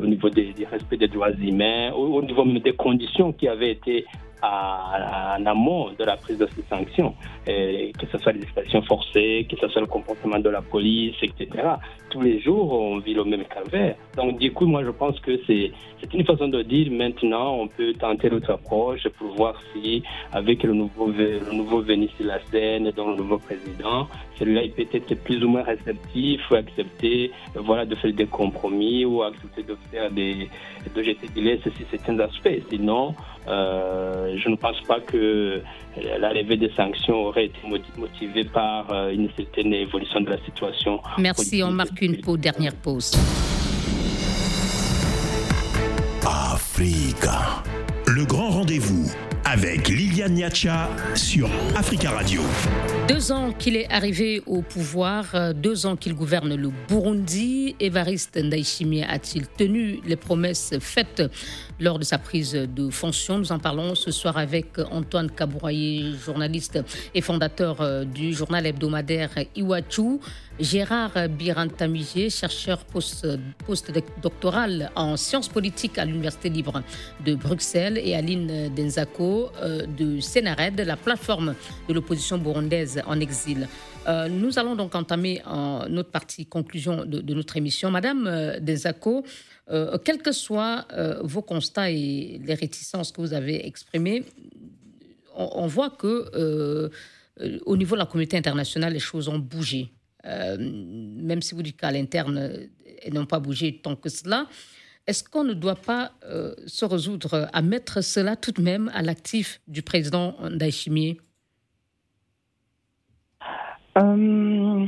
[0.00, 3.72] au niveau des, du respect des droits humains, au, au niveau des conditions qui avaient
[3.72, 4.06] été
[4.44, 7.14] en amont de la prise de ces sanctions,
[7.46, 11.48] que ce soit les expressions forcées, que ce soit le comportement de la police, etc.
[12.10, 13.96] Tous les jours, on vit le même calvaire.
[14.16, 15.72] Donc, du coup, moi, je pense que c'est
[16.12, 20.74] une façon de dire maintenant, on peut tenter notre approche pour voir si, avec le
[20.74, 21.82] nouveau, le nouveau
[22.20, 26.54] la scène, donc le nouveau président, celui-là, il peut être plus ou moins réceptif ou
[26.54, 30.48] accepter voilà, de faire des compromis ou accepter de faire des,
[30.94, 32.62] de jeter des laisses sur certains aspects.
[32.70, 33.14] Sinon,
[33.46, 35.62] euh, je ne pense pas que
[36.18, 37.58] l'arrivée des sanctions aurait été
[37.96, 41.00] motivée par euh, une certaine évolution de la situation.
[41.18, 43.12] Merci, on marque une dernière pause.
[46.26, 47.62] Africa,
[48.06, 49.10] le grand rendez-vous
[49.44, 52.40] avec Liliane Niacha sur Africa Radio.
[53.08, 58.36] Deux ans qu'il est arrivé au pouvoir, euh, deux ans qu'il gouverne le Burundi, Évariste
[58.42, 61.22] Ndayishimiye a-t-il tenu les promesses faites
[61.78, 63.38] lors de sa prise de fonction?
[63.38, 66.78] Nous en parlons ce soir avec Antoine Kabouraye, journaliste
[67.14, 70.20] et fondateur euh, du journal hebdomadaire Iwachu.
[70.60, 72.84] Gérard Birantamije, chercheur
[73.66, 76.80] postdoctoral en sciences politiques à l'Université libre
[77.26, 81.54] de Bruxelles, et Aline Denzako euh, de Sénared, la plateforme
[81.88, 83.68] de l'opposition burundaise en exil.
[84.06, 85.42] Euh, nous allons donc entamer
[85.88, 87.90] notre partie conclusion de, notre émission.
[87.90, 90.86] Madame euh, quels que soient
[91.22, 94.24] vos constats et les réticences que vous avez exprimées,
[95.34, 96.90] on voit que
[97.66, 99.90] au niveau de la communauté internationale, les choses ont bougé.
[100.26, 102.68] Euh, même si vous dites qu'à l'interne,
[103.02, 104.46] elles n'ont pas bougé tant que cela.
[105.06, 109.02] Est-ce qu'on ne doit pas euh, se résoudre à mettre cela tout de même à
[109.02, 111.18] l'actif du président Ndayishimiye?
[113.98, 114.86] Euh,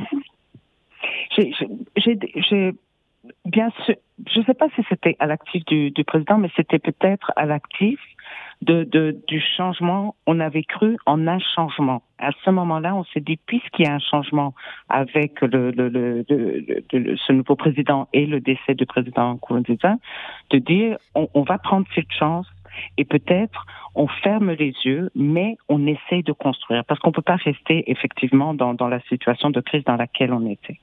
[3.45, 3.97] bien sûr,
[4.27, 7.45] je ne sais pas si c'était à l'actif du, du, président, mais c'était peut-être à
[7.45, 8.01] l'actif
[8.62, 12.03] de, de, du changement, on avait cru en un changement.
[12.19, 14.55] À ce moment-là, on s'est dit, puisqu'il y a un changement
[14.89, 19.97] avec le, le, le, ce nouveau président et le décès du président Nkurunziza,
[20.51, 22.47] de dire, on, on va prendre cette chance
[22.97, 27.37] et peut-être on ferme les yeux, mais on essaye de construire parce qu'on peut pas
[27.37, 30.79] rester effectivement dans, dans la situation de crise dans laquelle on était.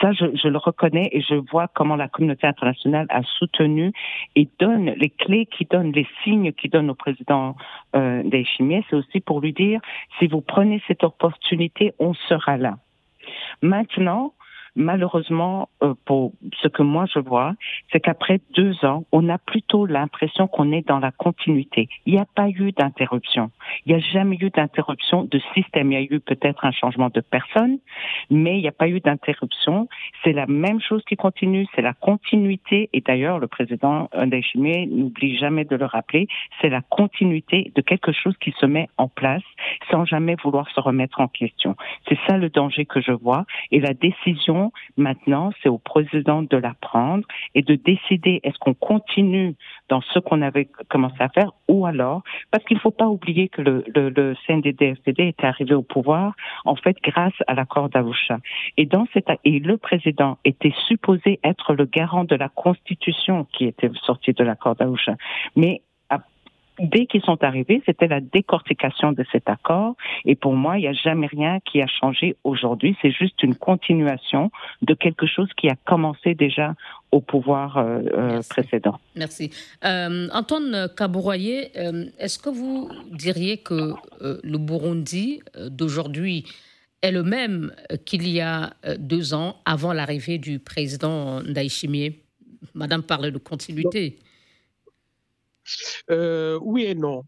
[0.00, 3.92] Ça, je, je, le reconnais et je vois comment la communauté internationale a soutenu
[4.34, 7.56] et donne les clés qui donnent, les signes qui donnent au président
[7.94, 9.80] euh, C'est aussi pour lui dire,
[10.18, 12.76] si vous prenez cette opportunité, on sera là.
[13.62, 14.32] Maintenant,
[14.76, 17.54] malheureusement, euh, pour ce que moi je vois,
[17.90, 21.88] c'est qu'après deux ans, on a plutôt l'impression qu'on est dans la continuité.
[22.04, 23.50] Il n'y a pas eu d'interruption.
[23.84, 25.92] Il n'y a jamais eu d'interruption de système.
[25.92, 27.78] Il y a eu peut-être un changement de personne,
[28.30, 29.88] mais il n'y a pas eu d'interruption.
[30.22, 32.90] C'est la même chose qui continue, c'est la continuité.
[32.92, 36.28] Et d'ailleurs, le président Ndayishimiye n'oublie jamais de le rappeler,
[36.60, 39.42] c'est la continuité de quelque chose qui se met en place
[39.90, 41.76] sans jamais vouloir se remettre en question.
[42.08, 43.44] C'est ça le danger que je vois.
[43.70, 44.65] Et la décision
[44.96, 49.54] maintenant, c'est au président de la prendre et de décider est-ce qu'on continue
[49.88, 53.48] dans ce qu'on avait commencé à faire ou alors, parce qu'il ne faut pas oublier
[53.48, 58.38] que le, le, le CNDD-FDD est arrivé au pouvoir, en fait, grâce à l'accord d'Avoucha.
[58.76, 63.64] Et dans cet, et le président était supposé être le garant de la constitution qui
[63.64, 65.16] était sortie de l'accord d'Avoucha.
[65.56, 65.82] Mais
[66.78, 69.96] dès qu'ils sont arrivés, c'était la décortication de cet accord.
[70.24, 72.96] Et pour moi, il n'y a jamais rien qui a changé aujourd'hui.
[73.02, 74.50] C'est juste une continuation
[74.82, 76.74] de quelque chose qui a commencé déjà
[77.12, 78.98] au pouvoir euh, euh, précédent.
[79.14, 79.50] Merci.
[79.84, 81.70] Euh, Antoine Kabouroyer,
[82.18, 86.44] est-ce que vous diriez que le Burundi d'aujourd'hui
[87.02, 87.72] est le même
[88.04, 92.16] qu'il y a deux ans avant l'arrivée du président Ndayishimiye?
[92.74, 94.18] Madame parle de continuité.
[96.10, 97.24] Euh, oui et non.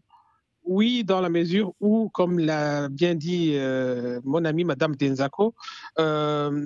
[0.63, 5.55] Oui, dans la mesure où, comme l'a bien dit euh, mon amie Madame Denzako,
[5.97, 6.65] euh,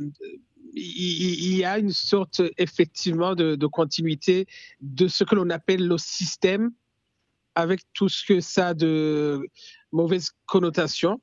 [0.75, 4.47] il, y a une sorte effectivement de, continuité
[4.81, 6.71] de ce que l'on appelle le système,
[7.55, 9.47] avec tout ce que ça a de
[9.91, 11.21] mauvaises connotations.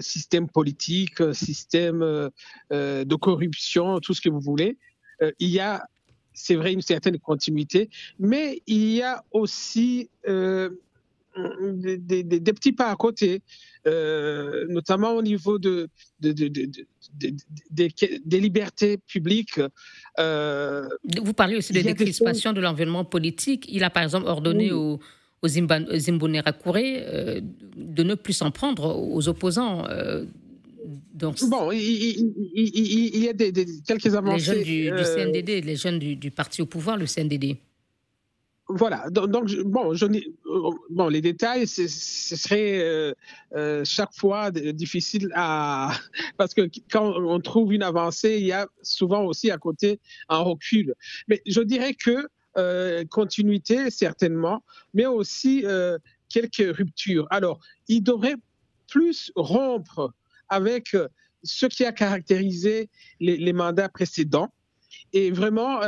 [0.00, 2.00] système politique, système
[2.70, 4.78] de corruption, tout ce que vous voulez.
[5.40, 5.84] il y a,
[6.42, 10.08] c'est vrai, une certaine continuité, mais il y a aussi
[11.36, 13.42] des, des, petits pas à côté,
[13.86, 15.88] euh, notamment au niveau de,
[16.20, 16.40] des
[18.40, 19.60] libertés publiques.
[20.18, 20.88] Euh,
[21.22, 23.66] Vous parlez aussi de décrispation de l'environnement politique.
[23.68, 24.98] Il a par exemple ordonné aux,
[25.42, 25.86] aux Zimbabwe
[26.76, 27.40] euh,
[27.76, 29.86] de ne plus s'en prendre aux opposants.
[31.14, 33.52] Donc, bon, il, y a des,
[33.86, 34.64] quelques avancées.
[34.64, 37.58] Les jeunes du, CNDD, les jeunes du, du parti au pouvoir, le CNDD
[38.72, 43.12] voilà, donc, bon, je, euh, bon, les détails, ce serait euh,
[43.54, 45.92] euh, chaque fois difficile à.
[46.36, 50.38] Parce que quand on trouve une avancée, il y a souvent aussi à côté un
[50.38, 50.94] recul.
[51.28, 52.26] Mais je dirais que
[53.10, 54.62] continuité, certainement,
[54.92, 55.64] mais aussi
[56.28, 57.26] quelques ruptures.
[57.30, 58.34] Alors, il devrait
[58.88, 60.12] plus rompre
[60.50, 60.96] avec
[61.42, 62.90] ce qui a caractérisé
[63.20, 64.52] les, mandats précédents
[65.12, 65.80] et vraiment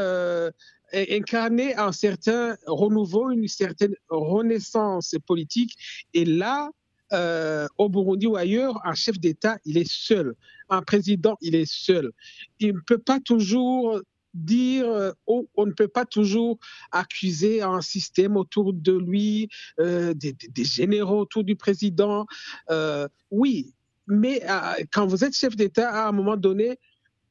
[0.93, 5.77] incarner un certain renouveau, une certaine renaissance politique.
[6.15, 6.71] Et là,
[7.13, 10.35] euh, au Burundi ou ailleurs, un chef d'État, il est seul.
[10.71, 12.13] Un président, il est seul.
[12.59, 14.01] Il ne peut pas toujours
[14.33, 16.59] dire, euh, on ne peut pas toujours
[16.91, 19.49] accuser un système autour de lui,
[19.79, 20.35] euh, des,
[20.65, 22.27] généraux autour du président.
[23.31, 23.75] oui,
[24.07, 24.43] mais
[24.93, 26.79] quand vous êtes chef d'État, à un moment donné,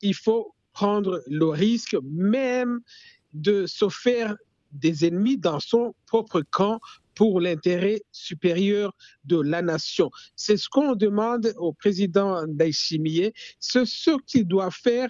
[0.02, 2.80] il faut prendre le risque, même
[3.34, 4.36] de se faire
[4.72, 6.80] des ennemis dans son propre camp
[7.16, 8.96] pour l'intérêt supérieur
[9.26, 10.10] de la nation.
[10.36, 15.10] C'est ce qu'on demande au président Daishimiye, c'est ce qu'il doit faire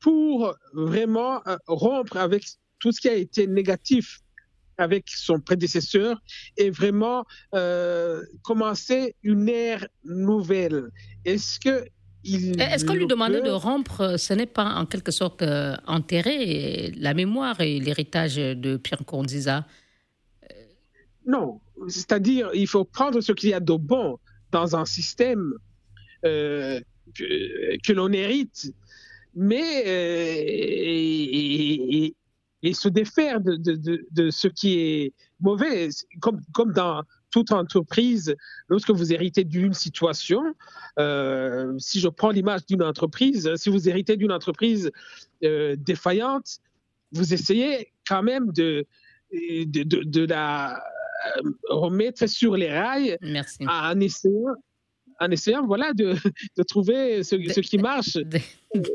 [0.00, 2.44] pour vraiment euh, rompre avec
[2.78, 4.20] tout ce qui a été négatif
[4.78, 6.20] avec son prédécesseur
[6.56, 10.90] et vraiment euh, commencer une ère nouvelle.
[11.24, 11.84] Est-ce que
[12.24, 16.92] est-ce qu'on lui demandait de rompre, euh, ce n'est pas en quelque sorte euh, enterrer
[16.96, 19.66] la mémoire et l'héritage de Pierre Nkurunziza.
[21.26, 24.18] Non, c'est-à-dire il faut prendre ce qu'il y a de bon
[24.52, 25.52] dans un système
[26.24, 26.80] euh,
[27.14, 28.72] que, l'on hérite,
[29.34, 32.14] mais et,
[32.72, 35.88] se défaire de, de, ce qui est mauvais,
[36.20, 38.34] comme, comme dans toute entreprise,
[38.68, 40.42] lorsque vous héritez d'une situation,
[40.98, 44.90] euh, si je prends l'image d'une entreprise, si vous héritez d'une entreprise
[45.42, 46.58] euh, défaillante,
[47.12, 48.86] vous essayez quand même de,
[49.32, 53.18] de, de, la euh, remettre sur les rails
[53.66, 54.54] en essayant
[55.20, 56.14] en essayant voilà, de,
[56.56, 58.18] de trouver ce, ce, qui marche.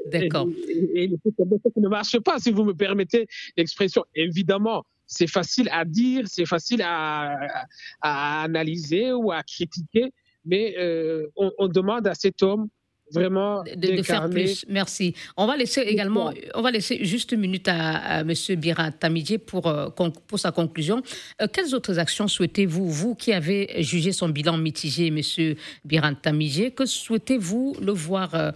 [0.08, 0.48] D'accord.
[0.68, 4.04] Et, et, ce qui ne marche pas, si vous me permettez l'expression.
[4.16, 7.66] Évidemment, c'est facile à dire, c'est facile à,
[8.02, 10.14] analyser ou à critiquer,
[10.46, 12.70] mais euh, on, demande à cet homme
[13.14, 14.66] vraiment de, faire plus.
[14.70, 15.14] Merci.
[15.38, 18.34] On va laisser également, on va laisser juste une minute à, M.
[18.58, 21.02] Biran Tamidje pour, euh, pour sa conclusion.
[21.42, 25.56] Euh, quelles autres actions souhaitez-vous, vous qui avez jugé son bilan mitigé, M.
[25.86, 28.52] Biran Tamidje, que souhaitez-vous le voir euh,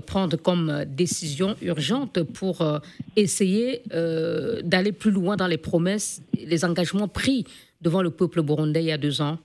[0.00, 2.62] prendre comme décision urgente pour
[3.16, 3.82] essayer
[4.62, 7.44] d'aller plus loin dans les promesses, les engagements pris
[7.80, 9.38] devant le peuple burundais il y a deux ans?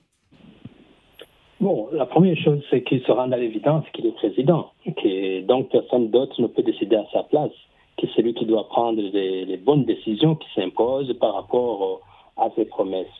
[1.64, 5.70] Bon, la première chose, c'est qu'il se rend à l'évidence qu'il est président, que donc
[5.70, 7.52] personne d'autre ne peut décider à sa place,
[7.96, 12.02] que c'est lui qui doit prendre les, bonnes décisions qui s'imposent par rapport
[12.36, 13.16] à ses promesses.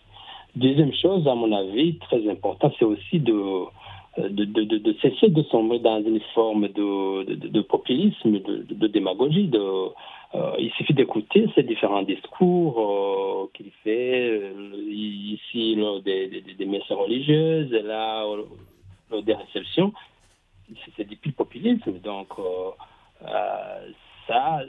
[0.57, 3.64] Deuxième chose, à mon avis, très important, c'est aussi de,
[4.18, 9.49] de, de, de, cesser de sombrer dans une forme de, populisme, de, démagogie.
[9.49, 9.88] De, euh,
[10.59, 14.53] il suffit d'écouter ces différents discours euh, qu'il fait euh,
[14.89, 18.24] ici lors des, des, messes religieuses, là
[19.11, 19.93] lors des réceptions.
[20.97, 21.99] C'est du populisme.
[22.01, 22.28] Donc
[24.26, 24.62] ça,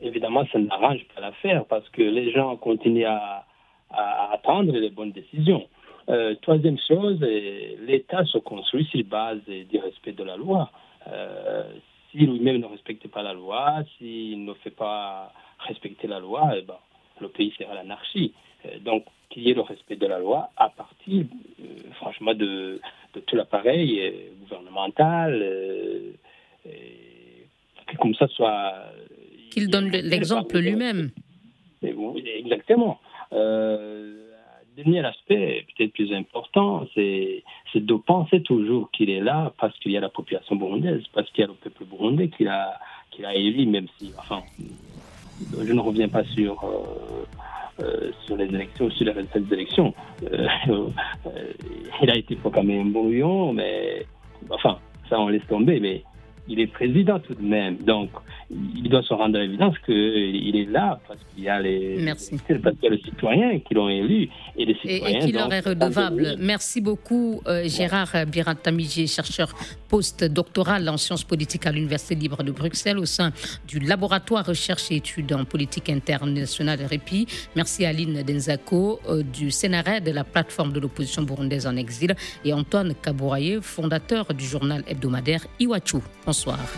[0.00, 3.44] évidemment, ça n'arrange pas l'affaire parce que les gens continuent à,
[3.90, 5.68] à attendre les bonnes décisions.
[6.08, 10.70] Euh, troisième chose, l'État se construit sur base du respect de la loi.
[11.06, 11.64] Euh,
[12.10, 16.62] si lui-même ne respecte pas la loi, s'il ne fait pas respecter la loi, eh
[16.62, 16.78] ben,
[17.20, 18.32] le pays sera l'anarchie.
[18.66, 21.26] Euh, donc, qu'il y ait le respect de la loi à partir,
[21.96, 22.80] franchement, de,
[23.26, 25.44] tout l'appareil gouvernemental,
[26.64, 28.72] que comme ça soit...
[29.50, 31.10] Qu'il donne l'exemple lui-même.
[31.82, 32.98] Exactement.
[33.32, 34.27] Euh,
[34.82, 37.42] dernier aspect, peut-être plus important, c'est
[37.74, 41.42] de penser toujours qu'il est là parce qu'il y a la population burundaise, parce qu'il
[41.42, 42.78] y a le peuple burundais qu'il a,
[43.10, 44.42] qu'il a élu, même si, enfin,
[45.52, 49.94] je ne reviens pas sur, euh, euh, les élections, sur les résultats des élections.
[50.24, 50.48] Euh,
[52.02, 54.06] il a été proclamé un brouillon, mais
[54.50, 56.02] enfin, ça on laisse tomber, mais
[56.48, 57.76] il est président tout de même.
[57.78, 58.10] Donc,
[58.50, 62.38] il doit se rendre à l'évidence qu'il est là parce qu'il y a les, Merci.
[62.62, 65.20] parce qu'il y a les citoyens qui l'ont élu et les citoyens.
[65.20, 66.36] Et, qui leur est redevable.
[66.38, 69.52] Merci beaucoup, euh, Gérard Birantamigi, chercheur
[69.88, 73.32] post-doctoral en sciences politiques à l'Université libre de Bruxelles au sein
[73.66, 77.26] du laboratoire recherche et études en politique internationale REPI.
[77.54, 82.14] Merci à Aline Denzako euh, du Sénaret de la plateforme de l'opposition burundaise en exil
[82.44, 85.98] et Antoine Kabouraye, fondateur du journal hebdomadaire Iwachu.
[86.38, 86.68] Bonsoir.